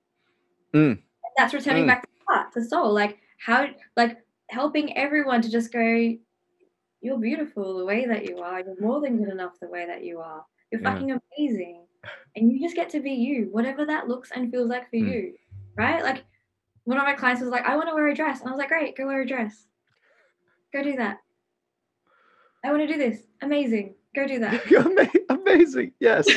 [0.73, 1.01] Mm.
[1.37, 1.87] That's returning Mm.
[1.87, 2.93] back to heart, to soul.
[2.93, 3.67] Like how
[3.97, 4.17] like
[4.49, 6.13] helping everyone to just go,
[7.01, 8.61] You're beautiful the way that you are.
[8.61, 10.45] You're more than good enough the way that you are.
[10.71, 10.93] You're Yeah.
[10.93, 11.85] fucking amazing.
[12.35, 15.11] And you just get to be you, whatever that looks and feels like for Mm.
[15.13, 15.33] you.
[15.75, 16.01] Right?
[16.03, 16.23] Like
[16.85, 18.39] one of my clients was like, I want to wear a dress.
[18.39, 19.67] And I was like, Great, go wear a dress.
[20.73, 21.19] Go do that.
[22.63, 23.21] I want to do this.
[23.41, 23.95] Amazing.
[24.15, 24.71] Go do that.
[25.29, 25.91] Ama- Amazing.
[25.99, 26.27] Yes.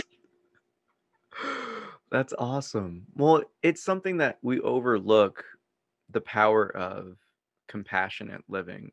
[2.11, 3.07] That's awesome.
[3.15, 5.45] Well, it's something that we overlook
[6.11, 7.17] the power of
[7.69, 8.93] compassionate living.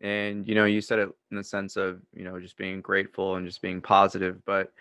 [0.00, 3.36] And, you know, you said it in the sense of, you know, just being grateful
[3.36, 4.72] and just being positive, but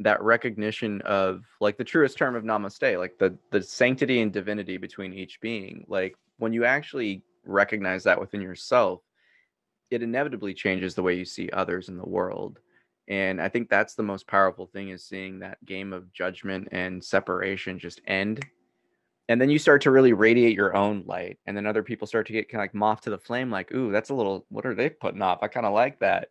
[0.00, 4.76] that recognition of like the truest term of namaste, like the the sanctity and divinity
[4.76, 5.84] between each being.
[5.88, 9.02] Like when you actually recognize that within yourself,
[9.90, 12.58] it inevitably changes the way you see others in the world
[13.08, 17.02] and i think that's the most powerful thing is seeing that game of judgment and
[17.02, 18.44] separation just end
[19.28, 22.26] and then you start to really radiate your own light and then other people start
[22.26, 24.66] to get kind of like moth to the flame like ooh that's a little what
[24.66, 25.38] are they putting off?
[25.42, 26.28] I kind of like that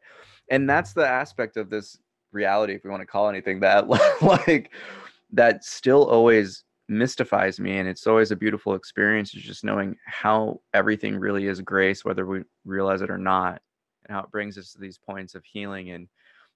[0.49, 1.97] and that's the aspect of this
[2.31, 3.87] reality if we want to call anything that
[4.21, 4.71] like
[5.31, 10.59] that still always mystifies me and it's always a beautiful experience is just knowing how
[10.73, 13.61] everything really is grace whether we realize it or not
[14.05, 16.07] and how it brings us to these points of healing and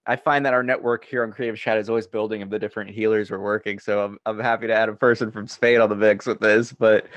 [0.07, 2.89] I find that our network here on Creatives Chat is always building of the different
[2.89, 3.77] healers we're working.
[3.77, 6.71] So I'm I'm happy to add a person from Spain on the mix with this.
[6.71, 7.07] But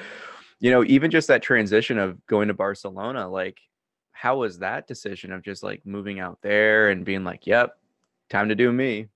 [0.59, 3.59] you know, even just that transition of going to Barcelona, like
[4.13, 7.79] how was that decision of just like moving out there and being like, yep,
[8.29, 9.09] time to do me.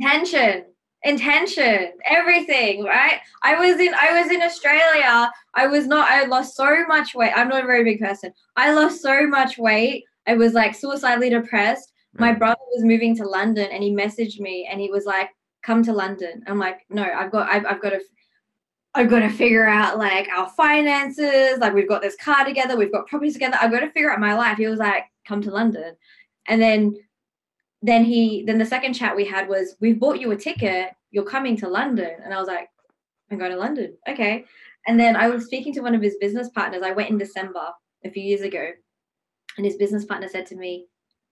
[0.00, 0.64] intention
[1.02, 6.54] intention everything right i was in i was in australia i was not i lost
[6.54, 10.34] so much weight i'm not a very big person i lost so much weight i
[10.34, 14.80] was like suicidally depressed my brother was moving to london and he messaged me and
[14.80, 15.30] he was like
[15.62, 18.00] come to london i'm like no i've got i've, I've got to
[18.92, 21.58] I've got to figure out like our finances.
[21.60, 23.56] Like we've got this car together, we've got properties together.
[23.60, 24.56] I've got to figure out my life.
[24.56, 25.94] He was like, "Come to London,"
[26.48, 26.96] and then
[27.82, 31.24] then he then the second chat we had was we've bought you a ticket you're
[31.24, 32.68] coming to london and i was like
[33.30, 34.44] i'm going to london okay
[34.86, 37.66] and then i was speaking to one of his business partners i went in december
[38.04, 38.70] a few years ago
[39.56, 40.86] and his business partner said to me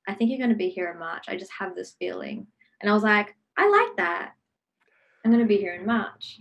[0.09, 2.47] i think you're going to be here in march i just have this feeling
[2.81, 4.33] and i was like i like that
[5.25, 6.41] i'm going to be here in march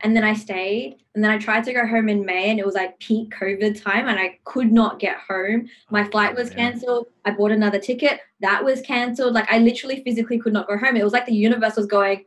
[0.00, 2.66] and then i stayed and then i tried to go home in may and it
[2.66, 6.50] was like peak covid time and i could not get home my oh, flight was
[6.50, 7.06] cancelled.
[7.24, 8.20] I bought another ticket.
[8.40, 9.34] That was cancelled.
[9.34, 10.96] Like I literally physically could not go home.
[10.96, 12.24] It was like the universe was going,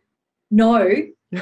[0.51, 0.80] no.
[1.34, 1.41] Can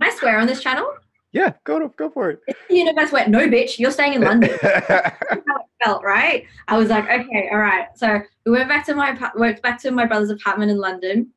[0.00, 0.88] I swear on this channel?
[1.36, 2.40] Yeah, go to go for it.
[2.70, 4.58] The universe went, no, bitch, you're staying in London.
[4.62, 6.46] How it felt, right?
[6.66, 7.88] I was like, okay, all right.
[7.94, 11.30] So we went back to my went back to my brother's apartment in London,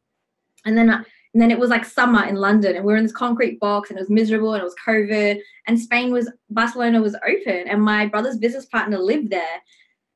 [0.66, 3.12] and then and then it was like summer in London, and we were in this
[3.12, 7.18] concrete box, and it was miserable, and it was COVID, and Spain was Barcelona was
[7.28, 9.62] open, and my brother's business partner lived there.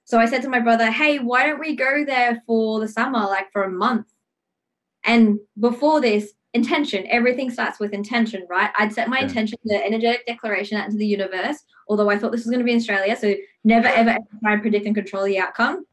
[0.06, 3.20] So I said to my brother, hey, why don't we go there for the summer,
[3.20, 4.08] like for a month?
[5.04, 8.70] And before this, intention, everything starts with intention, right?
[8.78, 9.24] I'd set my Yeah.
[9.28, 12.66] intention, the energetic declaration out into the universe, although I thought this was going to
[12.66, 13.16] be in Australia.
[13.16, 13.34] So
[13.64, 15.86] never, ever, ever try and predict and control the outcome.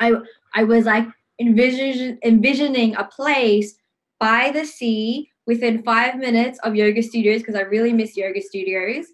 [0.00, 0.12] I,
[0.54, 1.06] I was like
[1.40, 3.76] envision, envisioning a place
[4.18, 9.06] by the sea within five minutes of yoga studios because I really miss yoga studios.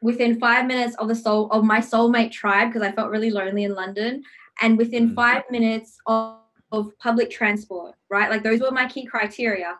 [0.00, 3.64] Within five minutes of the soul of my soulmate tribe because I felt really lonely
[3.64, 4.22] in London,
[4.60, 5.14] and within Mm.
[5.16, 6.36] five minutes of,
[6.70, 7.94] of public transport.
[8.10, 9.76] Right, like those were my key criteria.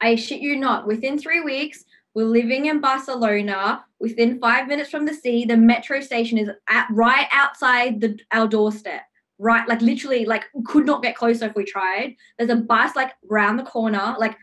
[0.00, 0.86] I shit you not.
[0.86, 1.84] Within three weeks,
[2.14, 3.84] we're living in Barcelona.
[4.00, 8.48] Within five minutes from the sea, the metro station is at right outside the our
[8.48, 9.02] doorstep.
[9.38, 12.14] Right, like literally, like could not get closer if we tried.
[12.38, 14.36] There's a bus like round the corner, like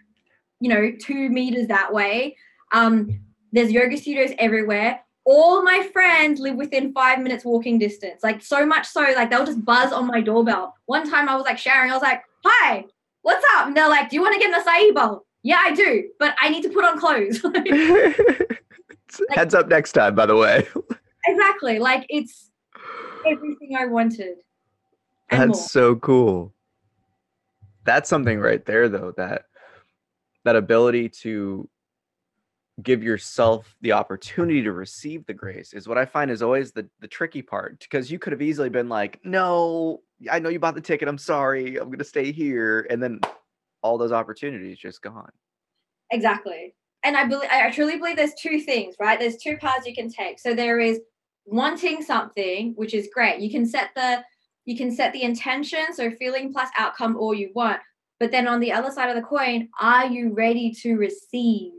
[0.59, 2.35] you know, two meters that way.
[2.73, 3.19] Um,
[3.51, 5.01] there's yoga studios everywhere.
[5.25, 8.23] all my friends live within five minutes walking distance.
[8.23, 10.73] Like so much so, like they'll just buzz on my doorbell.
[10.85, 12.85] One time I was like sharing, I was like, "Hi,
[13.23, 15.73] what's up?" And they're like, "Do you want to get an acai bowl?" Yeah, I
[15.73, 17.41] do, but I need to put on clothes.
[19.31, 20.67] Heads up next time, by the way.
[21.25, 21.79] exactly.
[21.79, 22.51] Like it's
[23.25, 24.37] everything I wanted.
[25.29, 25.67] And That's more.
[25.67, 26.53] so cool.
[27.83, 29.43] That's something right there though that
[30.43, 31.69] that ability to
[32.83, 36.87] give yourself the opportunity to receive the grace is what I find is always the
[36.99, 40.75] the tricky part because you could have easily been like, "No, I know you bought
[40.75, 41.07] the ticket.
[41.07, 41.77] I'm sorry.
[41.77, 43.19] I'm going to stay here." And then
[43.87, 45.31] all those opportunities just gone.
[46.11, 46.75] Exactly.
[47.03, 49.19] And I believe I truly believe there's two things, right?
[49.19, 50.39] There's two paths you can take.
[50.39, 50.99] So there is
[51.45, 53.39] wanting something, which is great.
[53.39, 54.23] You can set the
[54.65, 57.79] you can set the intention, so feeling plus outcome all you want.
[58.19, 61.71] But then on the other side of the coin, are you ready to receive?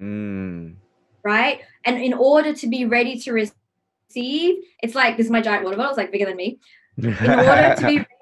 [0.00, 0.76] Mm.
[1.24, 1.62] Right?
[1.84, 5.76] And in order to be ready to receive, it's like this is my giant water
[5.76, 6.60] bottle, it's like bigger than me.
[6.98, 8.06] In order to be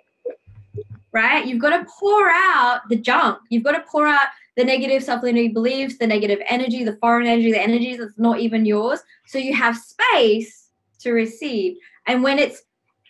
[1.13, 3.39] right, you've got to pour out the junk.
[3.51, 7.53] You've got to pour out the negative self-limiting beliefs, the negative energy, the foreign energy,
[7.53, 9.01] the energy that's not even yours.
[9.27, 10.69] So you have space
[11.01, 11.77] to receive.
[12.07, 12.63] And when it's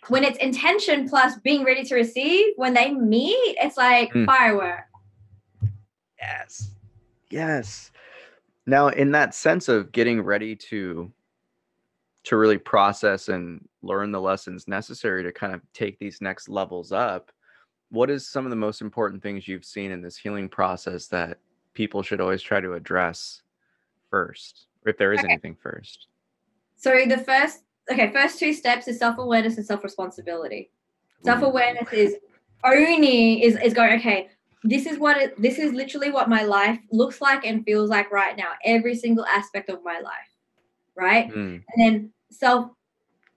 [0.09, 4.25] when it's intention plus being ready to receive, when they meet, it's like Mm.
[4.25, 4.85] firework.
[6.19, 6.71] Yes.
[7.29, 7.91] Yes.
[8.65, 11.11] Now, in that sense of getting ready to
[12.25, 16.93] to really process and learn the lessons necessary to kind of take these next levels
[16.93, 17.33] up,
[17.93, 21.37] what is some of the most important things you've seen in this healing process that
[21.75, 23.43] people should always try to address
[24.09, 25.31] first, or if there is Okay.
[25.31, 26.07] anything first?
[26.75, 30.71] So the first okay, first two steps is self-awareness and self-responsibility.
[31.23, 32.15] Self-awareness is
[32.63, 34.29] owning is is going okay.
[34.63, 35.39] This is what it.
[35.39, 38.53] This is literally what my life looks like and feels like right now.
[38.65, 40.31] Every single aspect of my life,
[40.95, 41.29] right?
[41.29, 41.63] Mm.
[41.67, 42.71] And then self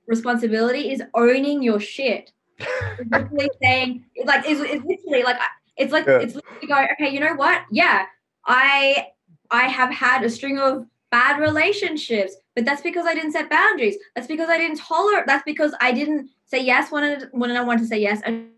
[0.06, 2.32] responsibility is owning your shit.
[2.58, 5.36] It's literally saying like it's, it's literally like
[5.76, 6.18] it's like Yeah.
[6.18, 7.10] it's literally going okay.
[7.12, 7.62] You know what?
[7.70, 8.06] Yeah,
[8.46, 9.08] I
[9.50, 13.96] I have had a string of bad relationships, but that's because I didn't set boundaries.
[14.14, 15.26] That's because I didn't tolerate.
[15.26, 18.48] That's because I didn't say yes when I, when I wanted to say yes and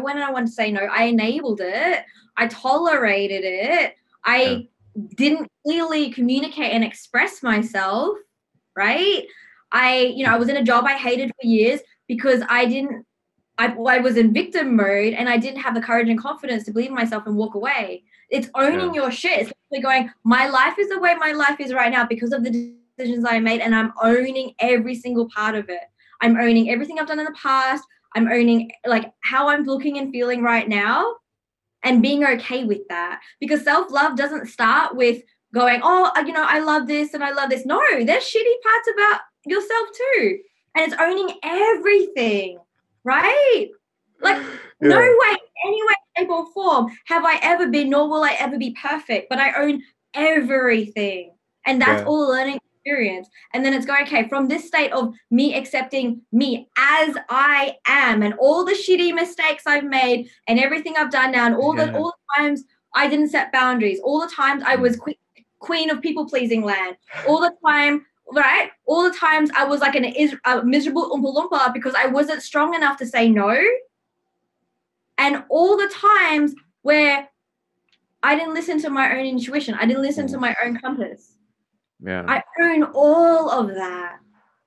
[0.00, 0.80] when I wanted to say no.
[0.80, 2.04] I enabled it.
[2.36, 3.94] I tolerated it.
[4.24, 4.68] I
[5.16, 8.16] didn't clearly communicate and express myself.
[8.76, 9.24] Right?
[9.70, 13.06] I you know I was in a job I hated for years because I didn't.
[13.58, 16.72] I, I was in victim mode and I didn't have the courage and confidence to
[16.72, 18.02] believe in myself and walk away.
[18.30, 19.40] It's owning your shit.
[19.40, 22.42] It's literally going, my life is the way my life is right now because of
[22.42, 22.50] the
[22.96, 25.82] decisions I made, and I'm owning every single part of it.
[26.20, 27.84] I'm owning everything I've done in the past.
[28.16, 31.14] I'm owning like how I'm looking and feeling right now
[31.82, 33.20] and being okay with that.
[33.40, 37.32] Because self-love doesn't start with going, oh, uh, you know, I love this and I
[37.32, 37.66] love this.
[37.66, 40.38] No, there's shitty parts about yourself too.
[40.76, 42.58] And it's owning everything,
[43.04, 43.68] right?
[44.20, 44.42] Like
[44.80, 45.36] no way,
[45.66, 49.28] any way, shape, or form have I ever been, nor will I ever be perfect.
[49.28, 49.82] But I own
[50.14, 51.32] everything.
[51.66, 52.06] And that's Yeah.
[52.06, 53.28] all a learning experience.
[53.52, 58.22] And then it's going, okay, from this state of me accepting me as I am
[58.22, 61.92] and all the shitty mistakes I've made and everything I've done now, and all the
[61.94, 65.06] all the times I didn't set boundaries, all the times I was mm.
[65.06, 66.96] que- queen of people pleasing land,
[67.26, 68.70] all the time right?
[68.86, 72.42] All the times I was like an is a miserable Oompa Loompa because I wasn't
[72.42, 73.56] strong enough to say no.
[75.18, 77.28] And all the times where
[78.22, 80.40] I didn't listen to my own intuition, I didn't listen to mm.
[80.40, 81.36] my own compass.
[82.04, 82.24] Yeah.
[82.26, 84.18] I own all of that.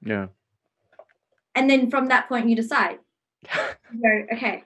[0.03, 0.27] yeah.
[1.55, 2.99] And then from that point, you decide.
[3.93, 4.65] You go, okay,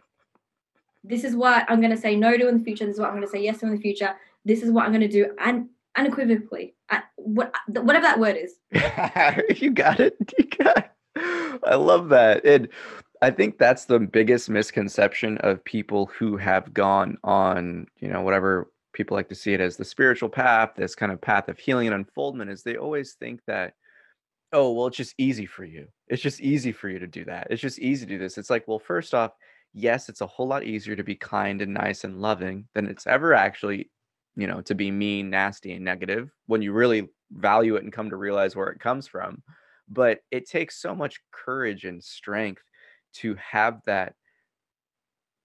[1.04, 2.88] this is what I'm going to say no to in the future.
[2.88, 4.16] This is what I'm going to say yes to in the future.
[4.46, 6.76] This is what I'm going to do and unequivocally.
[7.16, 8.56] What, whatever that word is.
[9.62, 10.18] you got it.
[10.38, 11.62] You got it.
[11.66, 12.46] I love that.
[12.46, 12.70] And
[13.22, 18.72] I think that's the biggest misconception of people who have gone on, you know, whatever
[18.94, 21.88] people like to see it as the spiritual path, this kind of path of healing
[21.88, 23.74] and unfoldment, is they always think that,
[24.54, 25.88] oh, well, it's just easy for you.
[26.08, 27.48] It's just easy for you to do that.
[27.50, 28.38] It's just easy to do this.
[28.38, 29.32] It's like, well, first off,
[29.74, 33.08] yes, it's a whole lot easier to be kind and nice and loving than it's
[33.08, 33.90] ever actually,
[34.36, 38.10] you know, to be mean, nasty, and negative when you really value it and come
[38.10, 39.42] to realize where it comes from.
[39.90, 42.64] But it takes so much courage and strength
[43.16, 44.16] to have that.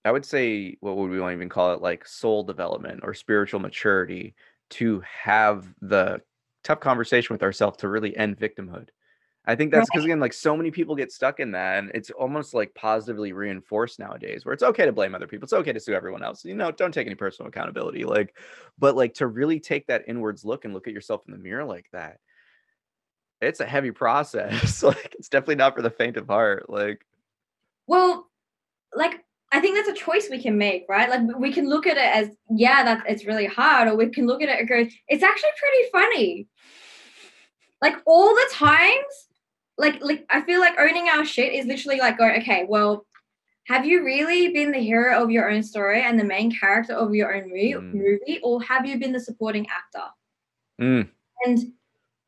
[0.05, 1.83] I would say, what would we want to even call it?
[1.83, 4.35] Like soul development or spiritual maturity
[4.71, 6.21] to have the
[6.63, 8.89] tough conversation with ourselves to really end victimhood.
[9.49, 12.11] I think that's because again, like so many people get stuck in that, and it's
[12.11, 15.79] almost like positively reinforced nowadays, where it's okay to blame other people, it's okay to
[15.79, 16.45] sue everyone else.
[16.45, 18.05] You know, don't take any personal accountability.
[18.05, 18.35] Like,
[18.79, 21.65] but like to really take that inwards look and look at yourself in the mirror
[21.65, 22.19] like that.
[23.41, 24.83] it's a heavy process.
[24.83, 26.69] like it's definitely not for the faint of heart.
[26.69, 27.07] Like
[27.87, 28.29] Well,
[28.95, 31.09] like I think that's a choice we can make, right?
[31.09, 34.27] Like we can look at it as, yeah, that it's really hard, or we can
[34.27, 36.49] look at it and go, it's actually pretty funny.
[37.81, 39.26] Like all the times,
[39.79, 43.05] like like I feel like owning our shit is literally like going, okay, well,
[43.65, 47.15] have you really been the hero of your own story and the main character of
[47.15, 47.93] your own movie, Mm.
[47.95, 50.07] movie or have you been the supporting actor?
[50.81, 51.09] mm,
[51.47, 51.59] and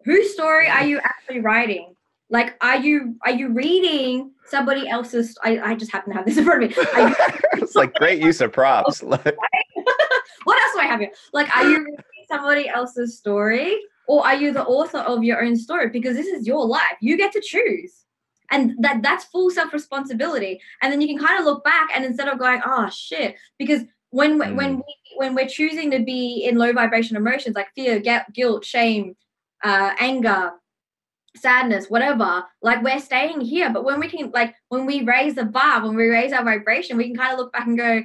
[0.04, 1.94] whose story are you actually writing
[2.30, 6.38] like are you are you reading somebody else's i, I just happen to have this
[6.38, 6.76] in front of me
[7.54, 9.02] it's like great use of props.
[9.02, 13.76] What else do i have here like are you reading somebody else's story
[14.08, 15.90] or are you the author of your own story?
[15.90, 16.96] Because this is your life.
[17.00, 18.04] You get to choose.
[18.50, 22.02] And that that's full self responsibility and then you can kind of look back and
[22.02, 26.46] instead of going oh shit because when we when we when we're choosing to be
[26.48, 28.00] in low vibration emotions like fear
[28.32, 29.14] guilt shame
[29.64, 30.52] uh anger
[31.36, 33.70] sadness whatever like we're staying here.
[33.70, 36.96] But when we can like when we raise the bar when we raise our vibration
[36.96, 38.02] we can kind of look back and go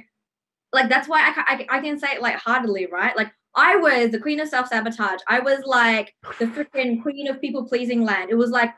[0.74, 3.16] like that's why I, I, I can say it like heartedly right?
[3.16, 7.64] Like i was the queen of self-sabotage i was like the freaking queen of people
[7.66, 8.70] pleasing land it was like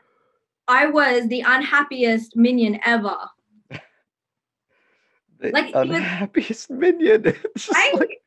[0.67, 3.15] i was the unhappiest minion ever
[5.39, 7.25] the Like, unhappiest minion.
[7.55, 7.93] It's just Right?
[7.99, 8.21] like,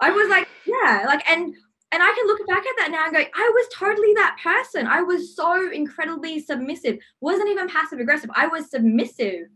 [0.00, 1.54] I was like, yeah, like, and
[1.92, 4.86] and I can look back at that now and go, I was totally that person.
[4.86, 6.98] I was so incredibly submissive.
[7.20, 8.30] wasn't even passive aggressive.
[8.34, 9.48] I was submissive.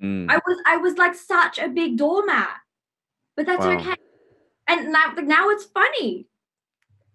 [0.00, 2.56] mm, I was I was like such a big doormat.
[3.36, 3.78] But that's Wow.
[3.80, 3.94] okay.
[4.68, 6.26] And now now it's funny.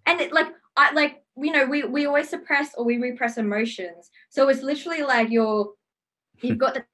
[0.05, 4.09] And it like I like you know, we we always suppress or we repress emotions.
[4.29, 5.73] So it's literally like you're
[6.41, 6.85] you've got the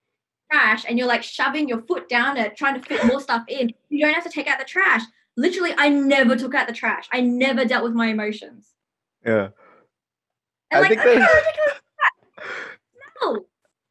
[0.51, 3.71] trash and you're like shoving your foot down it, trying to fit more stuff in.
[3.89, 5.01] You don't have to take out the trash.
[5.35, 7.07] Literally, I never took out the trash.
[7.11, 8.69] I never dealt with my emotions.
[9.25, 9.49] yeah.
[10.69, 11.81] And I like, think how that- ridiculous is
[12.37, 12.77] that?
[13.21, 13.45] No.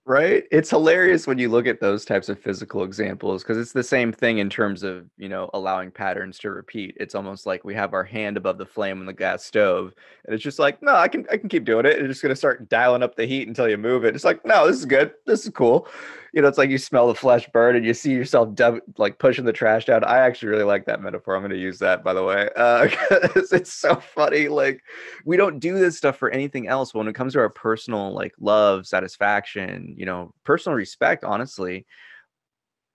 [0.04, 0.44] Right?
[0.50, 4.12] It's hilarious when you look at those types of physical examples because it's the same
[4.12, 6.96] thing in terms of you know allowing patterns to repeat.
[6.98, 9.94] It's almost like we have our hand above the flame on the gas stove
[10.24, 12.30] and it's just like no i can i can keep doing it it's just going
[12.30, 14.14] to start dialing up the heat until you move it.
[14.14, 15.12] It's like no this is good.
[15.26, 15.86] This is cool.
[16.32, 18.58] You know it's like you smell the flesh burn and you see yourself
[18.98, 20.02] like pushing the trash down.
[20.02, 21.36] I actually really like that metaphor.
[21.36, 22.88] I'm going to use that by the way uh
[23.36, 24.82] it's so funny like
[25.24, 28.12] we don't do this stuff for anything else but when it comes to our personal
[28.12, 31.86] like love satisfaction you know personal respect honestly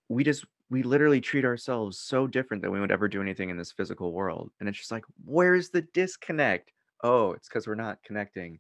[0.10, 3.58] we just we literally treat ourselves so different than we would ever do anything in
[3.58, 6.72] this physical world and it's just like where's the disconnect
[7.04, 8.60] oh it's because we're not connecting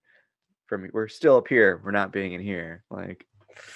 [0.68, 3.26] from we're still up here we're not being in here like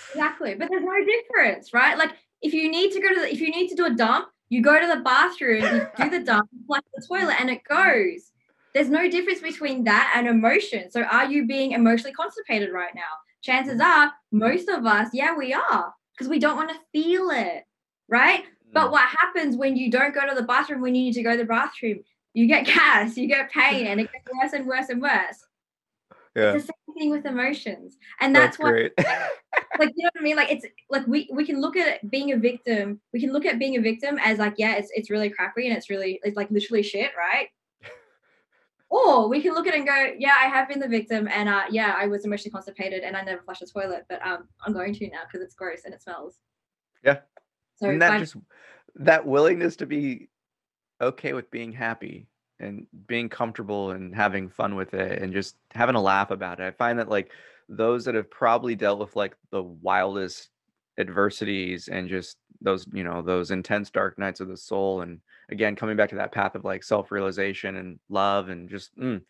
[0.10, 0.56] Exactly.
[0.56, 1.98] But there's no difference, right?
[1.98, 4.30] Like if you need to go to the, if you need to do a dump,
[4.50, 8.32] you go to the bathroom, you do the dump, flush the toilet, and it goes.
[8.74, 10.92] There's no difference between that and emotion.
[10.92, 13.02] So are you being emotionally constipated right now?
[13.42, 17.64] Chances are most of us, yeah, we are, because we don't want to feel it,
[18.08, 18.44] right?
[18.44, 18.74] Mm.
[18.74, 21.32] But what happens when you don't go to the bathroom when you need to go
[21.32, 22.00] to the bathroom?
[22.34, 25.44] You get gas, you get pain, and it gets worse and worse and worse.
[26.36, 27.98] yeah It's the same thing with emotions.
[28.22, 28.94] And that's, that's why great
[29.80, 30.36] like you know what I mean?
[30.36, 33.02] Like it's like we we can look at it being a victim.
[33.14, 35.76] We can look at being a victim as like yeah, it's it's really crappy and
[35.76, 37.50] it's really it's like literally shit, right?
[38.92, 41.48] Or we can look at it and go, yeah, I have been the victim, and
[41.48, 44.74] uh, yeah, I was emotionally constipated, and I never flushed the toilet, but um, I'm
[44.74, 46.40] going to now because it's gross and it smells.
[47.04, 47.20] Yeah.
[47.78, 48.20] So and that fine.
[48.20, 48.36] just
[48.96, 50.30] that willingness to be
[51.02, 52.28] okay with being happy
[52.60, 56.64] and being comfortable and having fun with it and just having a laugh about it
[56.64, 57.32] i find that like
[57.70, 60.50] those that have probably dealt with like the wildest
[60.98, 65.20] adversities and just those you know those intense dark nights of the soul and
[65.50, 69.22] again coming back to that path of like self-realization and love and just mm,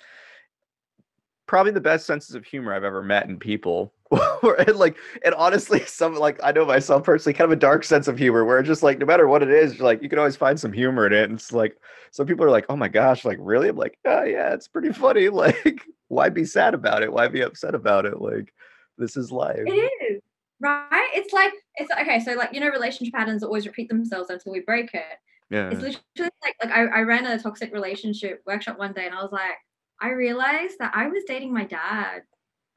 [1.46, 3.94] probably the best senses of humor i've ever met in people.
[4.68, 8.08] And like and honestly some like i know myself personally kind of a dark sense
[8.08, 10.36] of humor where it's just like no matter what it is like you can always
[10.36, 11.78] find some humor in it and it's like
[12.12, 13.70] some people are like oh my gosh like really?
[13.70, 15.30] I'm like oh yeah it's pretty funny.
[15.30, 17.14] Like why be sad about it?
[17.14, 18.20] Why be upset about it?
[18.20, 18.54] Like
[18.98, 19.64] this is life.
[19.66, 20.21] It is
[20.62, 21.10] right.
[21.14, 22.20] It's like it's okay.
[22.20, 25.18] So like you know, relationship patterns always repeat themselves until we break it.
[25.50, 29.16] yeah It's literally like like I, I ran a toxic relationship workshop one day and
[29.16, 29.58] I was like,
[30.00, 32.22] I realized that I was dating my dad.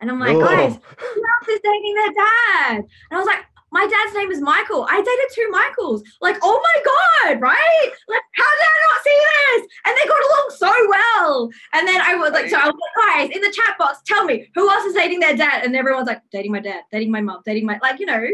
[0.01, 2.77] And I'm like, guys, who else is dating their dad?
[2.77, 3.45] And I was like,
[3.75, 4.87] my dad's name is Michael.
[4.89, 6.05] I dated two Michaels.
[6.21, 7.91] Like, oh my God, right?
[8.09, 9.69] Like, how did I not see this?
[9.85, 11.51] And they got along so well.
[11.73, 14.25] And then I was like, so I was like, guys, in the chat box, tell
[14.25, 15.65] me who else is dating their dad?
[15.65, 18.25] And everyone's like, dating my dad, dating my mom, dating my like, you know,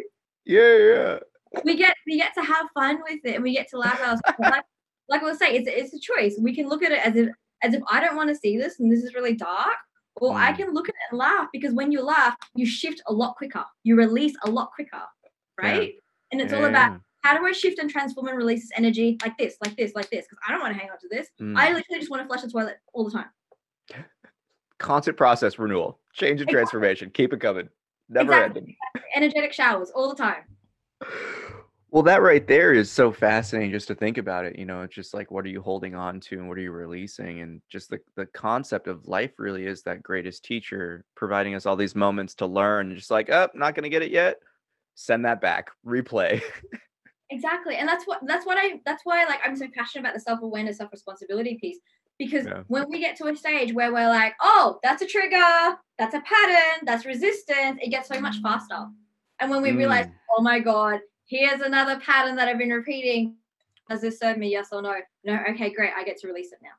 [0.45, 1.19] yeah yeah
[1.65, 4.21] we get we get to have fun with it and we get to laugh ourselves.
[4.39, 4.65] like,
[5.09, 6.39] like I was saying, it's it's a choice.
[6.41, 7.29] We can look at it as if
[7.63, 9.77] as if I don't want to see this and this is really dark,
[10.17, 10.57] or I Mm.
[10.57, 13.65] can look at it and laugh because when you laugh, you shift a lot quicker,
[13.83, 15.03] you release a lot quicker,
[15.63, 15.95] right?
[16.33, 19.37] And it's all about how do I shift and transform and release this energy like
[19.37, 20.27] this, like this, like this?
[20.29, 21.29] Because I don't want to hang on to this.
[21.41, 21.57] Mm.
[21.57, 23.27] I literally just want to flush the toilet all the time.
[24.79, 26.55] constant process renewal, change and Exactly.
[26.55, 27.11] transformation.
[27.13, 27.69] Keep it coming.
[28.09, 28.61] Never Exactly.
[28.61, 28.77] ending.
[29.15, 30.43] Energetic showers all the time.
[31.93, 34.57] Well, that right there is so fascinating just to think about it.
[34.57, 36.71] You know, it's just like what are you holding on to and what are you
[36.71, 37.41] releasing?
[37.41, 41.75] And just the, the concept of life really is that greatest teacher providing us all
[41.75, 42.91] these moments to learn.
[42.91, 44.37] and Just like, oh, not going to get it yet.
[45.01, 46.43] Send that back, replay.
[47.33, 47.77] Exactly.
[47.77, 50.79] And that's what that's what I that's why like I'm so passionate about the self-awareness,
[50.79, 51.79] self-responsibility piece.
[52.19, 52.65] Because Yeah.
[52.67, 56.21] when we get to a stage where we're like, oh, that's a trigger, that's a
[56.23, 58.89] pattern, that's resistance, it gets so much faster.
[59.39, 60.13] And when we realize, Mm.
[60.37, 63.37] oh my God, here's another pattern that I've been repeating.
[63.89, 64.51] Does this serve me?
[64.51, 64.97] Yes or no?
[65.23, 65.93] No, okay, great.
[65.97, 66.75] I get to release it now.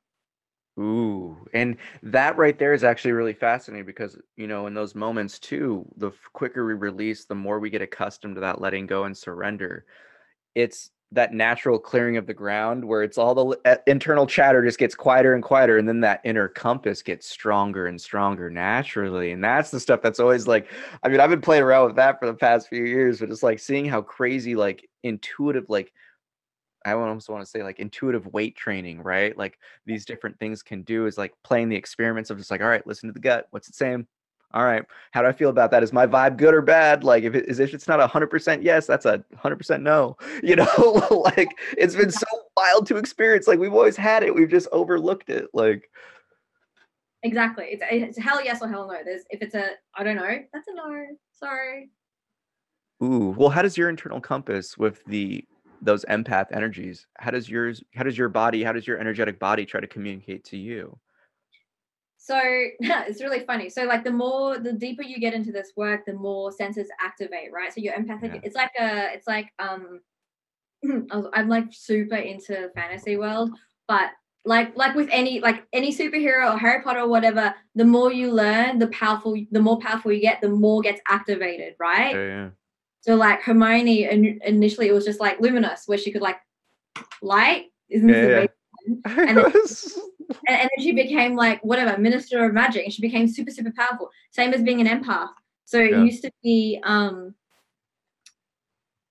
[0.79, 5.37] Ooh, and that right there is actually really fascinating because, you know, in those moments
[5.37, 9.15] too, the quicker we release, the more we get accustomed to that letting go and
[9.15, 9.85] surrender.
[10.55, 14.95] It's that natural clearing of the ground where it's all the internal chatter just gets
[14.95, 19.33] quieter and quieter, and then that inner compass gets stronger and stronger naturally.
[19.33, 20.67] And that's the stuff that's always like,
[21.03, 23.43] I mean, I've been playing around with that for the past few years, but it's
[23.43, 25.91] like seeing how crazy, like intuitive, like
[26.85, 29.37] I almost want to say like intuitive weight training, right?
[29.37, 32.67] Like these different things can do is like playing the experiments of just like, all
[32.67, 33.47] right, listen to the gut.
[33.51, 34.07] What's it saying?
[34.53, 35.81] All right, how do I feel about that?
[35.81, 37.05] Is my vibe good or bad?
[37.05, 39.83] Like if it is if it's not a hundred percent yes, that's a hundred percent
[39.83, 40.17] no.
[40.43, 42.25] You know, like it's been so
[42.57, 43.47] wild to experience.
[43.47, 45.47] Like we've always had it, we've just overlooked it.
[45.53, 45.89] Like
[47.23, 47.67] Exactly.
[47.69, 48.97] It's it's hell yes or hell no.
[49.05, 51.05] There's if it's a I don't know, that's a no.
[51.31, 51.89] Sorry.
[53.03, 55.43] Ooh, well, how does your internal compass with the
[55.81, 57.07] those empath energies?
[57.17, 57.83] How does yours?
[57.95, 58.63] How does your body?
[58.63, 60.97] How does your energetic body try to communicate to you?
[62.17, 62.39] So
[62.79, 63.69] it's really funny.
[63.69, 67.51] So like the more the deeper you get into this work, the more senses activate,
[67.51, 67.73] right?
[67.73, 68.41] So your empathic, Yeah.
[68.43, 70.01] it's like a, it's like um,
[71.33, 73.51] I'm like super into fantasy world,
[73.87, 74.11] but
[74.45, 78.31] like like with any like any superhero or Harry Potter or whatever, the more you
[78.31, 82.15] learn, the powerful, the more powerful you get, the more gets activated, right?
[82.15, 82.49] Yeah, yeah.
[83.01, 86.37] So like Hermione, in, initially it was just like luminous, where she could like
[87.21, 87.65] light.
[87.89, 89.27] Isn't this Yeah, amazing?
[89.27, 89.51] And then-
[90.47, 93.71] and, and then she became like whatever minister of magic and she became super super
[93.77, 95.29] powerful same as being an empath
[95.65, 96.03] so it Yeah.
[96.03, 97.35] used to be um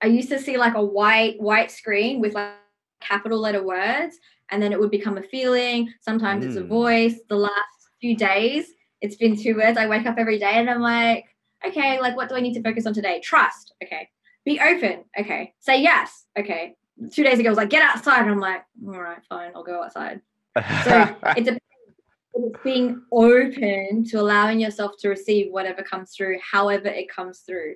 [0.01, 2.53] i used to see like a white white screen with like
[3.01, 4.17] capital letter words
[4.49, 6.67] and then it would become a feeling sometimes it's a Mm.
[6.67, 10.69] voice the last few days it's been two words i wake up every day and
[10.69, 11.25] i'm like
[11.65, 13.19] okay like what do i need to focus on today?
[13.23, 13.73] Trust.
[13.83, 14.09] Okay.
[14.45, 15.03] Be open.
[15.19, 15.53] Okay.
[15.59, 16.25] Say yes.
[16.37, 16.75] Okay.
[17.11, 18.21] Two days ago I was like get outside.
[18.21, 19.51] And i'm like all right fine.
[19.55, 20.21] I'll go outside.
[20.85, 21.61] So it depends.
[22.33, 27.75] It's being open to allowing yourself to receive whatever comes through, however it comes through.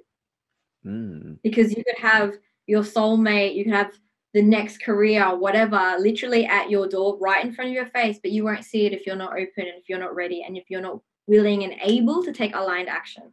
[0.86, 2.36] Mm, Because you could have
[2.67, 3.91] your soulmate, you could have
[4.33, 8.31] the next career, whatever, literally at your door, right in front of your face, but
[8.31, 10.65] you won't see it if you're not open and if you're not ready and if
[10.69, 13.23] you're not willing and able to take aligned action.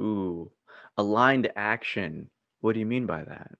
[0.00, 0.50] Ooh,
[0.96, 2.30] aligned action.
[2.60, 3.52] What do you mean by that?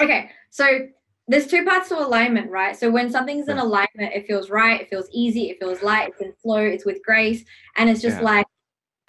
[0.00, 0.88] Okay, so
[1.28, 2.76] there's two parts to alignment, right?
[2.76, 3.62] So when something's in Yeah.
[3.62, 7.02] alignment, it feels right, it feels easy, it feels light, it's in flow, it's with
[7.02, 7.44] grace,
[7.76, 8.24] and it's just Yeah.
[8.24, 8.46] like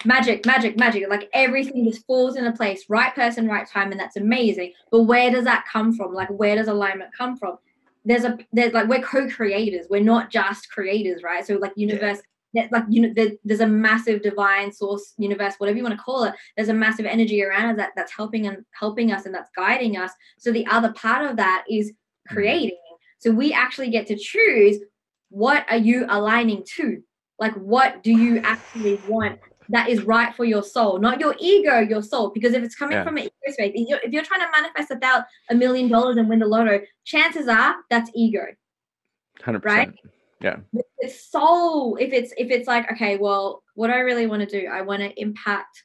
[0.04, 1.08] magic, magic, magic.
[1.08, 4.72] Like everything just falls into place, right person, right time, and that's amazing.
[4.90, 6.14] But where does that come from?
[6.14, 7.58] Like where does alignment come from?
[8.04, 9.86] There's a there's like we're co-creators.
[9.90, 11.44] We're not just creators, right?
[11.46, 12.20] So like universe.
[12.54, 16.24] Like you know, there, there's a massive divine source, universe, whatever you want to call
[16.24, 16.34] it.
[16.56, 19.96] There's a massive energy around us that that's helping and helping us, and that's guiding
[19.96, 20.12] us.
[20.38, 21.92] So the other part of that is
[22.30, 22.34] Mhm.
[22.34, 22.78] creating.
[23.18, 24.78] So we actually get to choose
[25.30, 27.02] what are you aligning to?
[27.38, 29.38] Like what do you actually want
[29.70, 32.30] that is right for your soul, not your ego, your soul.
[32.30, 33.04] Because if it's coming Yeah.
[33.04, 36.16] from an ego space, if you're, if you're trying to manifest about a million dollars
[36.16, 38.46] and win the lotto, chances are that's ego.
[39.40, 39.94] 100%.
[40.98, 41.96] It's soul.
[41.96, 44.68] If it's if it's like, okay, well, what do I really want to do?
[44.68, 45.82] I want to impact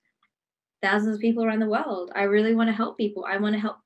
[0.81, 2.11] thousands of people around the world.
[2.15, 3.25] I really want to help people.
[3.25, 3.77] I want to help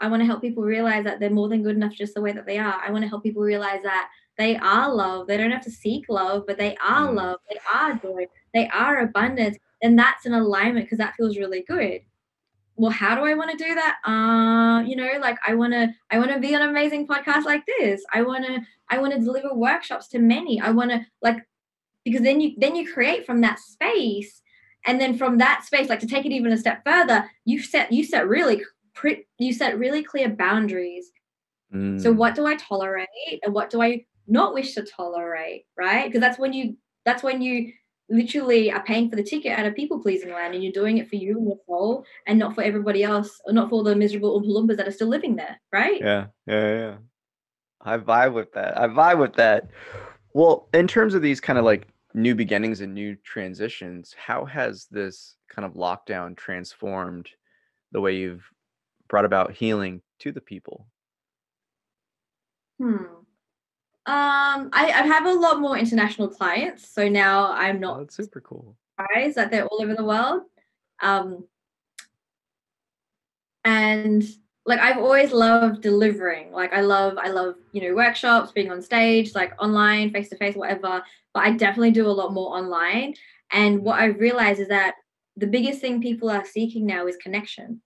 [0.00, 2.32] I want to help people realize that they're more than good enough just the way
[2.32, 2.80] that they are.
[2.84, 5.26] I want to help people realize that they are love.
[5.26, 7.14] They don't have to seek love, but they are Mm.
[7.14, 7.40] love.
[7.48, 8.26] They are joy.
[8.52, 9.56] They are abundance.
[9.82, 12.00] And that's an alignment because that feels really good.
[12.76, 13.96] Well, how do I want to do that?
[14.04, 17.44] Uh, you know, like I want to I want to be on an amazing podcast
[17.44, 18.02] like this.
[18.12, 18.60] I want to
[18.90, 20.60] I want to deliver workshops to many.
[20.60, 21.46] I want to like
[22.04, 24.42] because then you then you create from that space
[24.86, 27.92] and then from that space like to take it even a step further, you set
[27.92, 28.62] you set really
[28.94, 31.12] pre- you set really clear boundaries
[31.96, 33.08] so Mm, what do I tolerate
[33.42, 36.06] and what do I not wish to tolerate, right?
[36.06, 37.72] Because that's when you that's when you
[38.08, 41.08] literally are paying for the ticket at a people pleasing land and you're doing it
[41.08, 44.40] for you and your soul and not for everybody else or not for the miserable
[44.42, 46.00] Oompa that are still living there, right?
[46.00, 46.96] Yeah, yeah, yeah.
[47.80, 48.78] I vibe with that.
[48.78, 49.68] I vibe with that.
[50.32, 54.86] Well, in terms of these kind of like new beginnings and new transitions, how has
[54.90, 57.28] this kind of lockdown transformed
[57.92, 58.44] the way you've
[59.08, 60.86] brought about healing to the people?
[62.80, 63.23] Hmm.
[64.06, 68.16] Um, I, I have a lot more international clients, so now I'm Oh, not that's
[68.16, 68.76] super cool.
[68.98, 70.42] surprised that they're all over the world.
[71.00, 71.46] Um,
[73.64, 74.22] and
[74.66, 76.52] like I've always loved delivering.
[76.52, 80.36] Like I love, I love, you know, workshops, being on stage, like online, face to
[80.36, 81.02] face, whatever.
[81.32, 83.14] But I definitely do a lot more online.
[83.52, 84.94] And what I realize is that
[85.36, 87.80] the biggest thing people are seeking now is connection.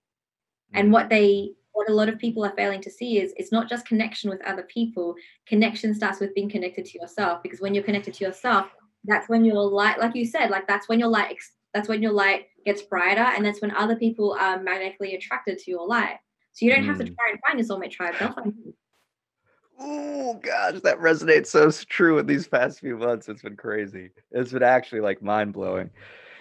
[0.73, 0.93] And Mm.
[0.93, 3.87] what they what a lot of people are failing to see is it's not just
[3.87, 5.15] connection with other people.
[5.47, 8.67] Connection starts with being connected to yourself because when you're connected to yourself,
[9.05, 12.03] that's when your light, like you said, like that's when your light, ex- that's when
[12.03, 16.17] your light gets brighter, and that's when other people are magnetically attracted to your light.
[16.53, 17.15] So you don't have to Mm.
[17.15, 18.75] try and find your soulmate tribe; they'll find you.
[19.79, 23.29] Oh gosh, that resonates so true in these past few months.
[23.29, 24.11] It's been crazy.
[24.33, 25.91] It's been actually like mind blowing.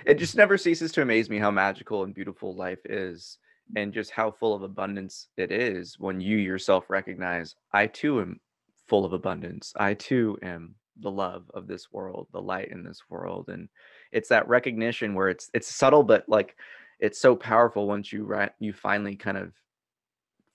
[0.04, 3.38] It just never ceases to amaze me how magical and beautiful life is,
[3.76, 8.40] and just how full of abundance it is when you yourself recognize, I too am
[8.88, 9.74] full of abundance.
[9.76, 13.70] I too am the love of this world, the light in this world, and
[14.12, 16.56] it's that recognition where it's it's subtle, but like
[17.00, 19.54] it's so powerful once you ri- you finally kind of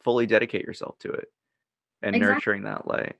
[0.03, 1.29] fully dedicate yourself to it
[2.03, 2.35] and Exactly.
[2.35, 3.15] nurturing that light.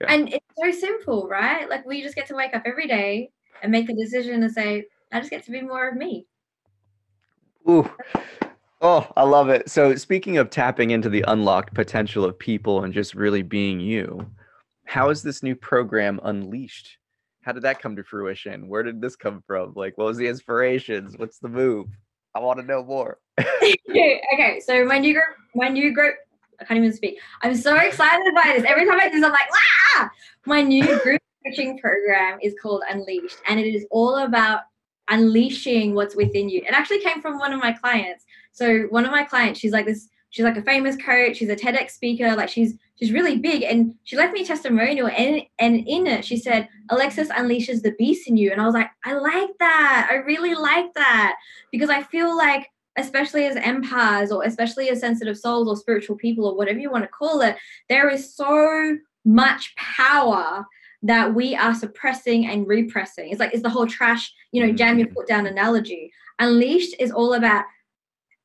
[0.00, 0.12] Yeah.
[0.12, 1.68] And it's so simple, right?
[1.68, 3.30] Like we just get to wake up every day
[3.62, 6.26] and make the decision to say, "I just get to be more of me."
[7.68, 7.88] Ooh.
[8.84, 9.70] Oh, I love it.
[9.70, 14.28] So, speaking of tapping into the unlocked potential of people and just really being you,
[14.86, 16.98] how is this new program unleashed?
[17.42, 18.66] How did that come to fruition?
[18.66, 19.72] Where did this come from?
[19.76, 21.16] Like, what was the inspirations?
[21.16, 21.86] What's the move?
[22.34, 23.18] I want to know more.
[23.40, 26.16] okay, so my new group, my new group,
[26.60, 27.20] I can't even speak.
[27.42, 28.64] I'm so excited by this.
[28.66, 29.48] Every time I do this, I'm like,
[29.96, 30.10] ah!
[30.44, 34.62] My new group coaching program is called Unleashed, and it is all about
[35.08, 36.62] unleashing what's within you.
[36.66, 38.24] It actually came from one of my clients.
[38.52, 41.56] So one of my clients, she's like this, she's like a famous coach, she's a
[41.56, 45.86] TEDx speaker, like she's she's really big, and she left me a testimonial, and and
[45.86, 49.14] in it she said, Alexis unleashes the beast in you, and I was like, I
[49.14, 51.36] like that, I really like that.
[51.70, 56.46] Because I feel like especially as empaths or especially as sensitive souls or spiritual people
[56.46, 57.56] or whatever you want to call it,
[57.88, 60.66] there is so much power
[61.02, 63.30] that we are suppressing and repressing.
[63.30, 65.44] It's like it's the whole trash, you know, jam your foot mm-hmm.
[65.44, 66.12] down analogy.
[66.38, 67.64] Unleashed is all about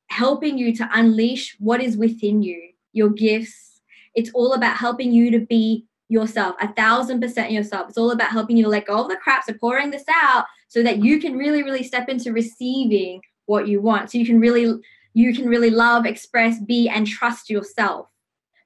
[0.08, 2.60] helping you to unleash what is within you,
[2.92, 3.80] your gifts.
[4.14, 7.88] It's all about helping you to be yourself, a thousand percent yourself.
[7.88, 10.46] It's all about helping you to let go of the crap, so pouring this out
[10.68, 14.10] so that you can really, really step into receiving what you want.
[14.10, 14.80] So you can really,
[15.14, 18.08] you can really love, express, be, and trust yourself.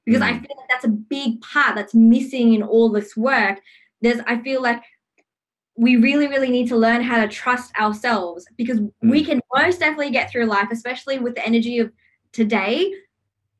[0.05, 0.41] Because I Mm.
[0.41, 3.59] feel like that's a big part that's missing in all this work.
[4.01, 4.83] There's, I feel like
[5.75, 9.09] we really, really need to learn how to trust ourselves because hmm.
[9.09, 11.91] we can most definitely get through life, especially with the energy of
[12.31, 12.93] today,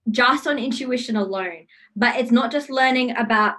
[0.10, 1.66] just on intuition alone.
[1.96, 3.56] But it's not just learning about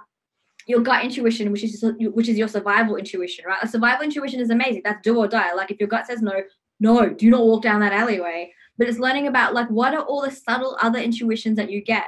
[0.67, 3.59] your gut intuition, which is which is your survival intuition, right?
[3.61, 4.81] A survival intuition is amazing.
[4.83, 5.53] That's do or die.
[5.53, 6.41] Like if your gut says no,
[6.79, 8.51] no, do not walk down that alleyway.
[8.77, 12.05] But it's learning about like what are all the subtle other intuitions that you get?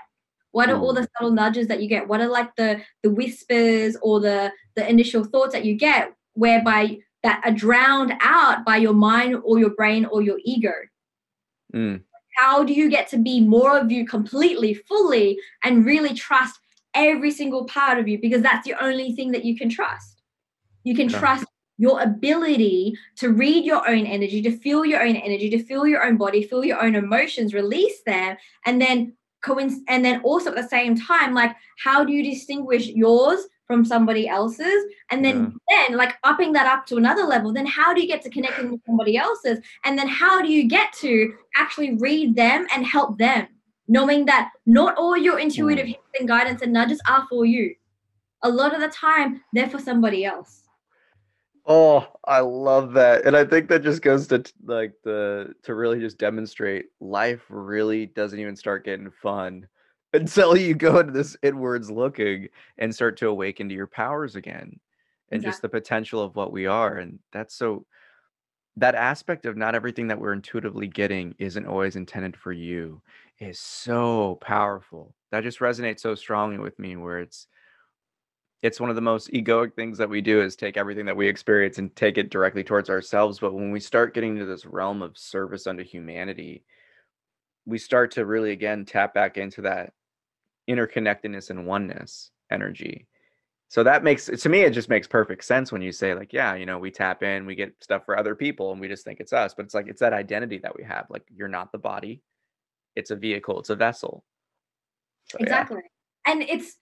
[0.51, 1.01] What are all hmm.
[1.01, 2.07] the subtle nudges that you get?
[2.07, 6.99] What are like the the whispers or the the initial thoughts that you get whereby
[7.23, 10.73] that are drowned out by your mind or your brain or your ego?
[11.73, 12.01] Mm.
[12.38, 16.59] How do you get to be more of you completely, fully, and really trust
[16.93, 18.19] every single part of you?
[18.21, 20.21] Because that's the only thing that you can trust.
[20.83, 21.19] You can Yeah.
[21.19, 21.45] trust
[21.79, 26.05] your ability to read your own energy, to feel your own energy, to feel your
[26.05, 29.13] own body, feel your own emotions, release them, and then
[29.43, 33.86] coinc- and then also at the same time, like how do you distinguish yours from
[33.86, 34.86] somebody else's?
[35.11, 38.22] And then then like upping that up to another level, then how do you get
[38.24, 39.59] to connecting with somebody else's?
[39.84, 43.47] And then how do you get to actually read them and help them?
[43.88, 45.89] Knowing that not all your intuitive mm.
[45.89, 47.76] hints and guidance and nudges are for you.
[48.43, 50.63] A lot of the time, they're for somebody else.
[51.65, 53.26] Oh, I love that.
[53.26, 58.05] And I think that just goes to like the to really just demonstrate life really
[58.05, 59.68] doesn't even start getting fun
[60.13, 62.47] until you go into this inwards looking
[62.77, 64.79] and start to awaken to your powers again
[65.31, 66.95] and just the potential of what we are.
[66.97, 67.85] And that's so
[68.77, 73.01] that aspect of not everything that we're intuitively getting isn't always intended for you
[73.39, 75.13] is so powerful.
[75.31, 77.47] That just resonates so strongly with me where it's
[78.63, 81.27] it's one of the most egoic things that we do is take everything that we
[81.27, 85.01] experience and take it directly towards ourselves but when we start getting into this realm
[85.01, 86.63] of service unto humanity
[87.65, 89.93] we start to really again tap back into that
[90.70, 93.07] interconnectedness and oneness energy.
[93.70, 96.55] So that makes to me it just makes perfect sense when you say like yeah
[96.55, 99.20] you know we tap in we get stuff for other people and we just think
[99.20, 101.78] it's us but it's like it's that identity that we have like you're not the
[101.78, 102.22] body
[102.95, 104.24] it's a vehicle it's a vessel.
[105.30, 105.45] So, yeah.
[105.45, 105.82] exactly.
[106.26, 106.78] And it's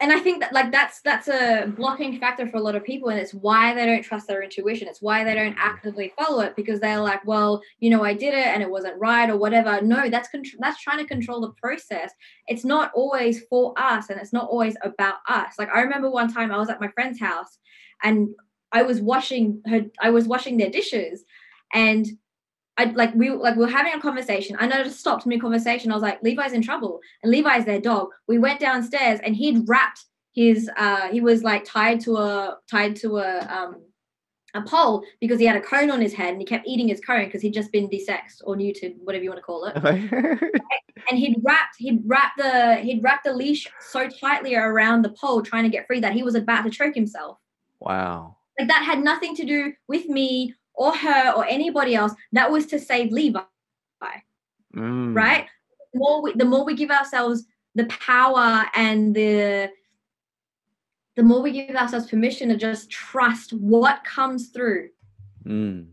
[0.00, 3.10] and i think that like that's that's a blocking factor for a lot of people
[3.10, 4.88] and it's why they don't trust their intuition.
[4.88, 8.34] It's why they don't actively follow it because they're like well you know i did
[8.34, 9.80] it and it wasn't right or whatever.
[9.82, 12.12] No that's contr- that's trying to control the process.
[12.48, 15.54] It's not always for us and it's not always about us.
[15.58, 17.58] Like i remember one time i was at my friend's house
[18.02, 18.28] and
[18.72, 21.24] i was washing her i was washing their dishes
[21.72, 22.06] and
[22.78, 24.56] I like we like we were having a conversation.
[24.58, 25.90] I know just stopped mid conversation.
[25.90, 28.08] I was like, Levi's in trouble, and Levi's their dog.
[28.26, 30.70] We went downstairs, and he'd wrapped his.
[30.76, 33.82] uh He was like tied to a tied to a um
[34.54, 37.00] a pole because he had a cone on his head, and he kept eating his
[37.00, 40.40] cone because he'd just been desexed or neutered, whatever you want to call it.
[41.08, 45.42] And he'd wrapped he'd wrapped the he'd wrapped the leash so tightly around the pole,
[45.42, 47.38] trying to get free that he was about to choke himself.
[47.80, 52.12] wow Like that had nothing to do with me or her or anybody else.
[52.32, 53.40] That was to save Levi
[54.74, 55.14] Mm.
[55.16, 55.46] right?
[55.92, 57.44] The more we, the more we give ourselves
[57.74, 59.70] the power and the
[61.16, 64.90] the more we give ourselves permission to just trust what comes through
[65.44, 65.88] Mm.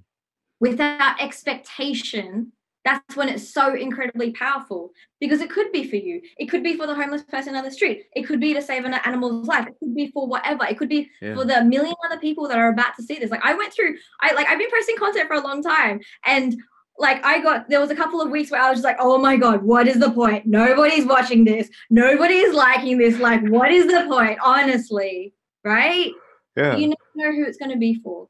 [0.60, 2.52] without expectation
[2.88, 6.22] that's when it's so incredibly powerful because it could be for you.
[6.38, 8.06] It could be for the homeless person on the street.
[8.16, 9.68] It could be to save an animal's life.
[9.68, 10.66] It could be for whatever.
[10.66, 11.36] It could be Yeah.
[11.36, 13.30] for the million other people that are about to see this.
[13.32, 16.56] Like i went through i like i've been posting content for a long time and
[16.98, 19.18] like i got there was a couple of weeks where i was just like oh
[19.18, 20.46] my god what is the point?
[20.46, 21.70] Nobody's watching this.
[21.90, 23.20] Nobody is liking this.
[23.20, 25.34] Like what is the point honestly?
[25.64, 26.12] Right?
[26.56, 26.76] Yeah.
[26.76, 28.28] You never know who it's going to be for.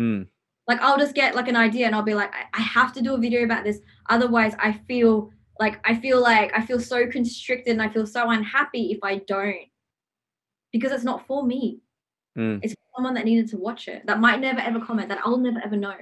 [0.00, 0.26] Mm.
[0.68, 3.02] Like I'll just get like an idea and I'll be like, I, I have to
[3.02, 3.80] do a video about this.
[4.10, 8.30] Otherwise, I feel like I feel like I feel so constricted and I feel so
[8.30, 9.66] unhappy if I don't.
[10.70, 11.80] Because it's not for me.
[12.38, 12.60] Mm.
[12.62, 15.60] It's someone that needed to watch it that might never ever comment, that I'll never
[15.64, 15.96] ever know.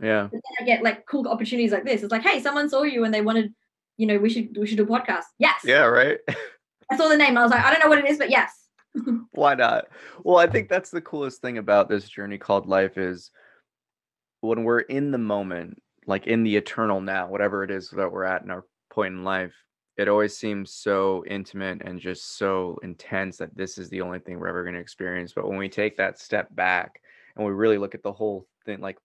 [0.00, 2.02] yeah But then I get like cool opportunities like this.
[2.02, 3.52] It's like, hey, someone saw you and they wanted,
[3.98, 5.24] you know, we should we should do a podcast.
[5.38, 5.60] Yes.
[5.62, 6.18] yeah right
[6.90, 7.36] I saw the name.
[7.36, 8.50] I was like, I don't know what it is, but yes.
[9.32, 9.88] why not
[10.24, 13.30] well i think that's the coolest thing about this journey called life is
[14.40, 18.24] when we're in the moment like in the eternal now whatever it is that we're
[18.24, 19.54] at in our point in life
[19.96, 24.38] it always seems so intimate and just so intense that this is the only thing
[24.38, 25.32] we're ever going to experience.
[25.32, 27.00] But when we take that step back
[27.34, 28.98] and we really look at the whole thing like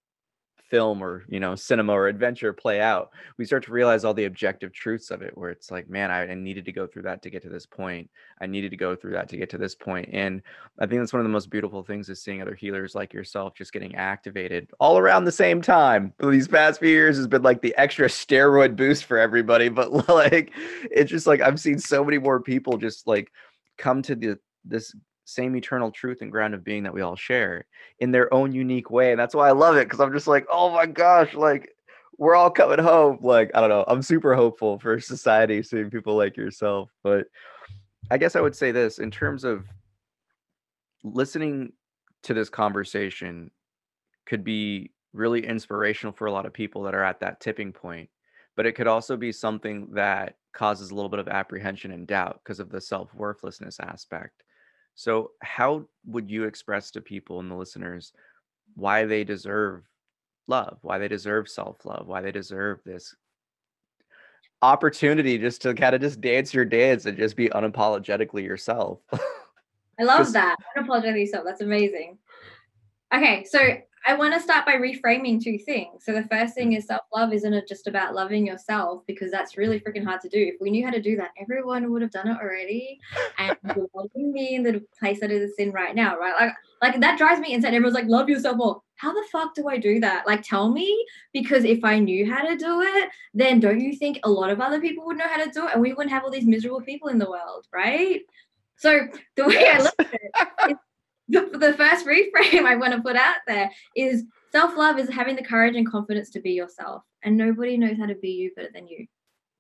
[0.72, 4.24] film or you know cinema or adventure play out we start to realize all the
[4.24, 7.22] objective truths of it where it's like man I, I needed to go through that
[7.24, 8.10] to get to this point.
[8.40, 10.10] I needed to go through that to get to this point.
[10.14, 10.42] And
[10.80, 13.54] i think that's one of the most beautiful things is seeing other healers like yourself
[13.54, 16.14] just getting activated all around the same time.
[16.20, 20.52] These past few years has been like the extra steroid boost for everybody but like
[20.90, 23.30] it's just like i've seen so many more people just like
[23.78, 24.96] come to the this
[25.26, 27.66] same eternal truth and ground of being that we all share
[28.00, 30.46] in their own unique way and that's why i love it because i'm just like
[30.52, 31.74] oh my gosh like
[32.18, 36.16] we're all coming home like i don't know i'm super hopeful for society seeing people
[36.16, 37.26] like yourself but
[38.10, 39.66] i guess i would say this in terms of
[41.04, 41.72] listening
[42.24, 43.50] to this conversation
[44.26, 48.10] could be really inspirational for a lot of people that are at that tipping point
[48.56, 52.40] but it could also be something that causes a little bit of apprehension and doubt
[52.44, 54.44] because of the self-worthlessness aspect
[54.96, 58.14] so how would you express to people and the listeners
[58.76, 59.84] why they deserve
[60.48, 63.16] love why they deserve self-love why they deserve this
[64.62, 69.00] opportunity just to kind of just dance your dance and just be unapologetically yourself
[70.00, 70.56] I love that.
[70.76, 71.44] Unapologetically so.
[71.46, 72.18] That's amazing.
[73.14, 73.60] Okay, so
[74.06, 76.06] I want to start by reframing two things.
[76.06, 76.78] So the first thing mm.
[76.78, 80.30] is self love isn't it just about loving yourself because that's really freaking hard to
[80.30, 80.40] do.
[80.40, 83.00] If we knew how to do that, everyone would have done it already.
[83.38, 86.34] And you're holding me in the place that it's in right now, right?
[86.40, 87.74] Like, like that drives me insane.
[87.74, 88.82] Everyone's like, love yourself more.
[88.96, 90.26] How the fuck do I do that?
[90.26, 94.20] Like, tell me because if I knew how to do it, then don't you think
[94.24, 96.24] a lot of other people would know how to do it, and we wouldn't have
[96.24, 98.22] all these miserable people in the world, right?
[98.78, 100.14] So the way I look at
[100.70, 100.78] it
[101.52, 105.36] the, the first reframe I want to put out there is self love is having
[105.36, 108.70] the courage and confidence to be yourself, and nobody knows how to be you better
[108.74, 109.06] than you.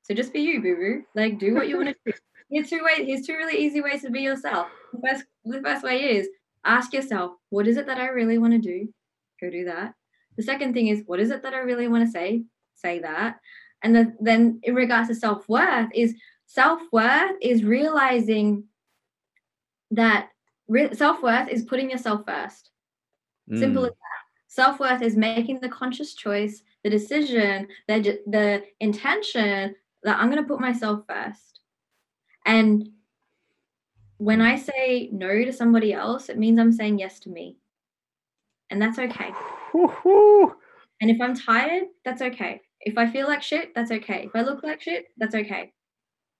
[0.04, 1.04] So just be you, boo boo.
[1.16, 2.14] Like do what you want to do.
[2.50, 3.08] Here's two ways.
[3.08, 4.68] Here's two really easy ways to be yourself.
[4.92, 6.28] The first, the first way is
[6.66, 8.94] ask yourself, what is it that I really want to do?
[9.40, 9.94] Go do that.
[10.36, 12.44] The second thing is, what is it that I really want to say?
[12.76, 13.38] Say that.
[13.84, 16.16] And then, then in regards to self worth, is
[16.46, 18.66] self worth is realizing
[19.92, 20.31] that
[20.72, 22.72] re- self worth is putting yourself first.
[23.54, 24.22] Simple Mm, as that.
[24.48, 30.42] Self worth is making the conscious choice, the decision, the the intention that I'm going
[30.42, 31.60] to put myself first.
[32.46, 32.90] And
[34.18, 37.58] when I say no to somebody else, it means I'm saying yes to me.
[38.70, 39.32] And that's okay.
[39.74, 40.56] woo-hoo.
[41.02, 42.62] And if I'm tired, that's okay.
[42.80, 44.26] If I feel like shit, that's okay.
[44.26, 45.74] If I look like shit, that's okay.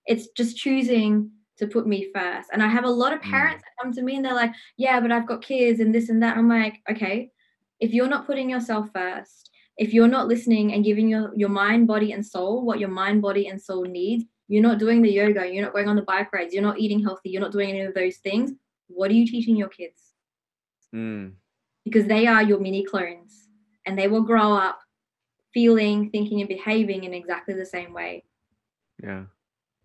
[0.06, 2.50] It's just choosing to put me first.
[2.52, 3.32] And I have a lot of Mm.
[3.32, 6.10] parents that come to me and they're like, yeah, but I've got kids and this
[6.10, 6.36] and that.
[6.38, 7.32] I'm like, okay,
[7.80, 11.88] if you're not putting yourself first, if you're not listening and giving your, your mind,
[11.88, 15.48] body, and soul what your mind, body, and soul needs, you're not doing the yoga,
[15.52, 17.82] you're not going on the bike rides, you're not eating healthy, you're not doing any
[17.82, 18.52] of those things.
[18.88, 20.14] What are you teaching your kids?
[20.94, 21.34] Mm,
[21.86, 23.48] because they are your mini clones
[23.86, 24.80] and they will grow up
[25.54, 28.24] feeling, thinking, and behaving in exactly the same way.
[29.04, 29.24] yeah.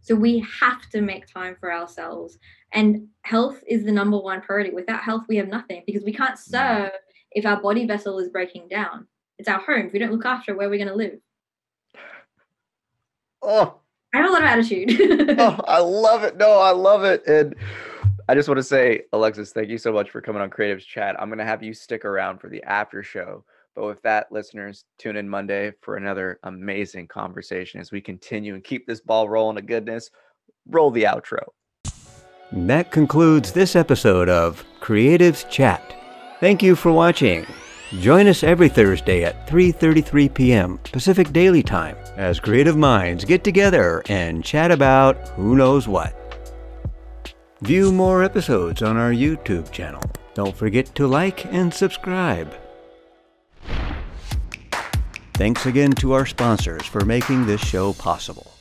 [0.00, 2.38] So we have to make time for ourselves.
[2.72, 4.70] And health is the number one priority.
[4.70, 6.90] Without health, we have nothing because we can't serve
[7.32, 9.06] if our body vessel is breaking down.
[9.38, 9.86] It's our home.
[9.86, 11.18] If we don't look after it, where are we going to live?
[13.42, 13.80] Oh,
[14.14, 14.96] I have a lot of attitude.
[15.38, 16.36] oh, I love it.
[16.36, 17.26] No, I love it.
[17.26, 17.54] And
[18.28, 21.20] I just want to say, Alexis, thank you so much for coming on Creatives Chat.
[21.20, 23.44] I'm going to have you stick around for the after show.
[23.76, 28.64] But with that, listeners, tune in Monday for another amazing conversation as we continue and
[28.64, 30.10] keep this ball rolling to goodness.
[30.66, 31.44] Roll the outro.
[32.52, 35.94] That concludes this episode of Creatives Chat.
[36.40, 37.44] Thank you for watching.
[38.00, 40.78] Join us every Thursday at 3:33 p.m.
[40.90, 46.14] Pacific Daily Time as creative minds get together and chat about who knows what.
[47.60, 50.02] View more episodes on our YouTube channel.
[50.34, 52.54] Don't forget to like and subscribe.
[55.36, 58.54] Thanks again to our sponsors for making this show possible.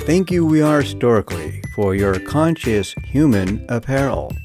[0.00, 4.36] Thank you, We Are Historically, for your conscious human apparel.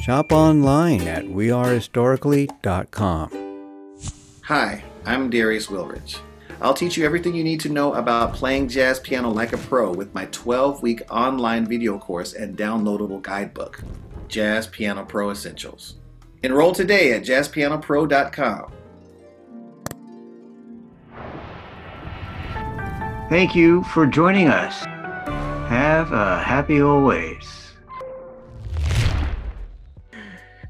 [0.00, 3.98] Shop online at wearehistorically.com.
[4.44, 6.20] Hi, I'm Darius Wilrich.
[6.62, 9.92] I'll teach you everything you need to know about playing jazz piano like a pro
[9.92, 13.82] with my 12 week online video course and downloadable guidebook,
[14.28, 15.96] Jazz Piano Pro Essentials.
[16.42, 18.72] Enroll today at jazzpianopro.com.
[23.32, 24.84] Thank you for joining us.
[25.70, 27.72] Have a happy always.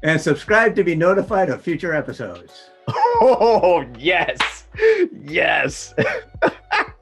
[0.01, 2.69] And subscribe to be notified of future episodes.
[3.25, 4.65] Oh, yes.
[5.11, 5.93] Yes.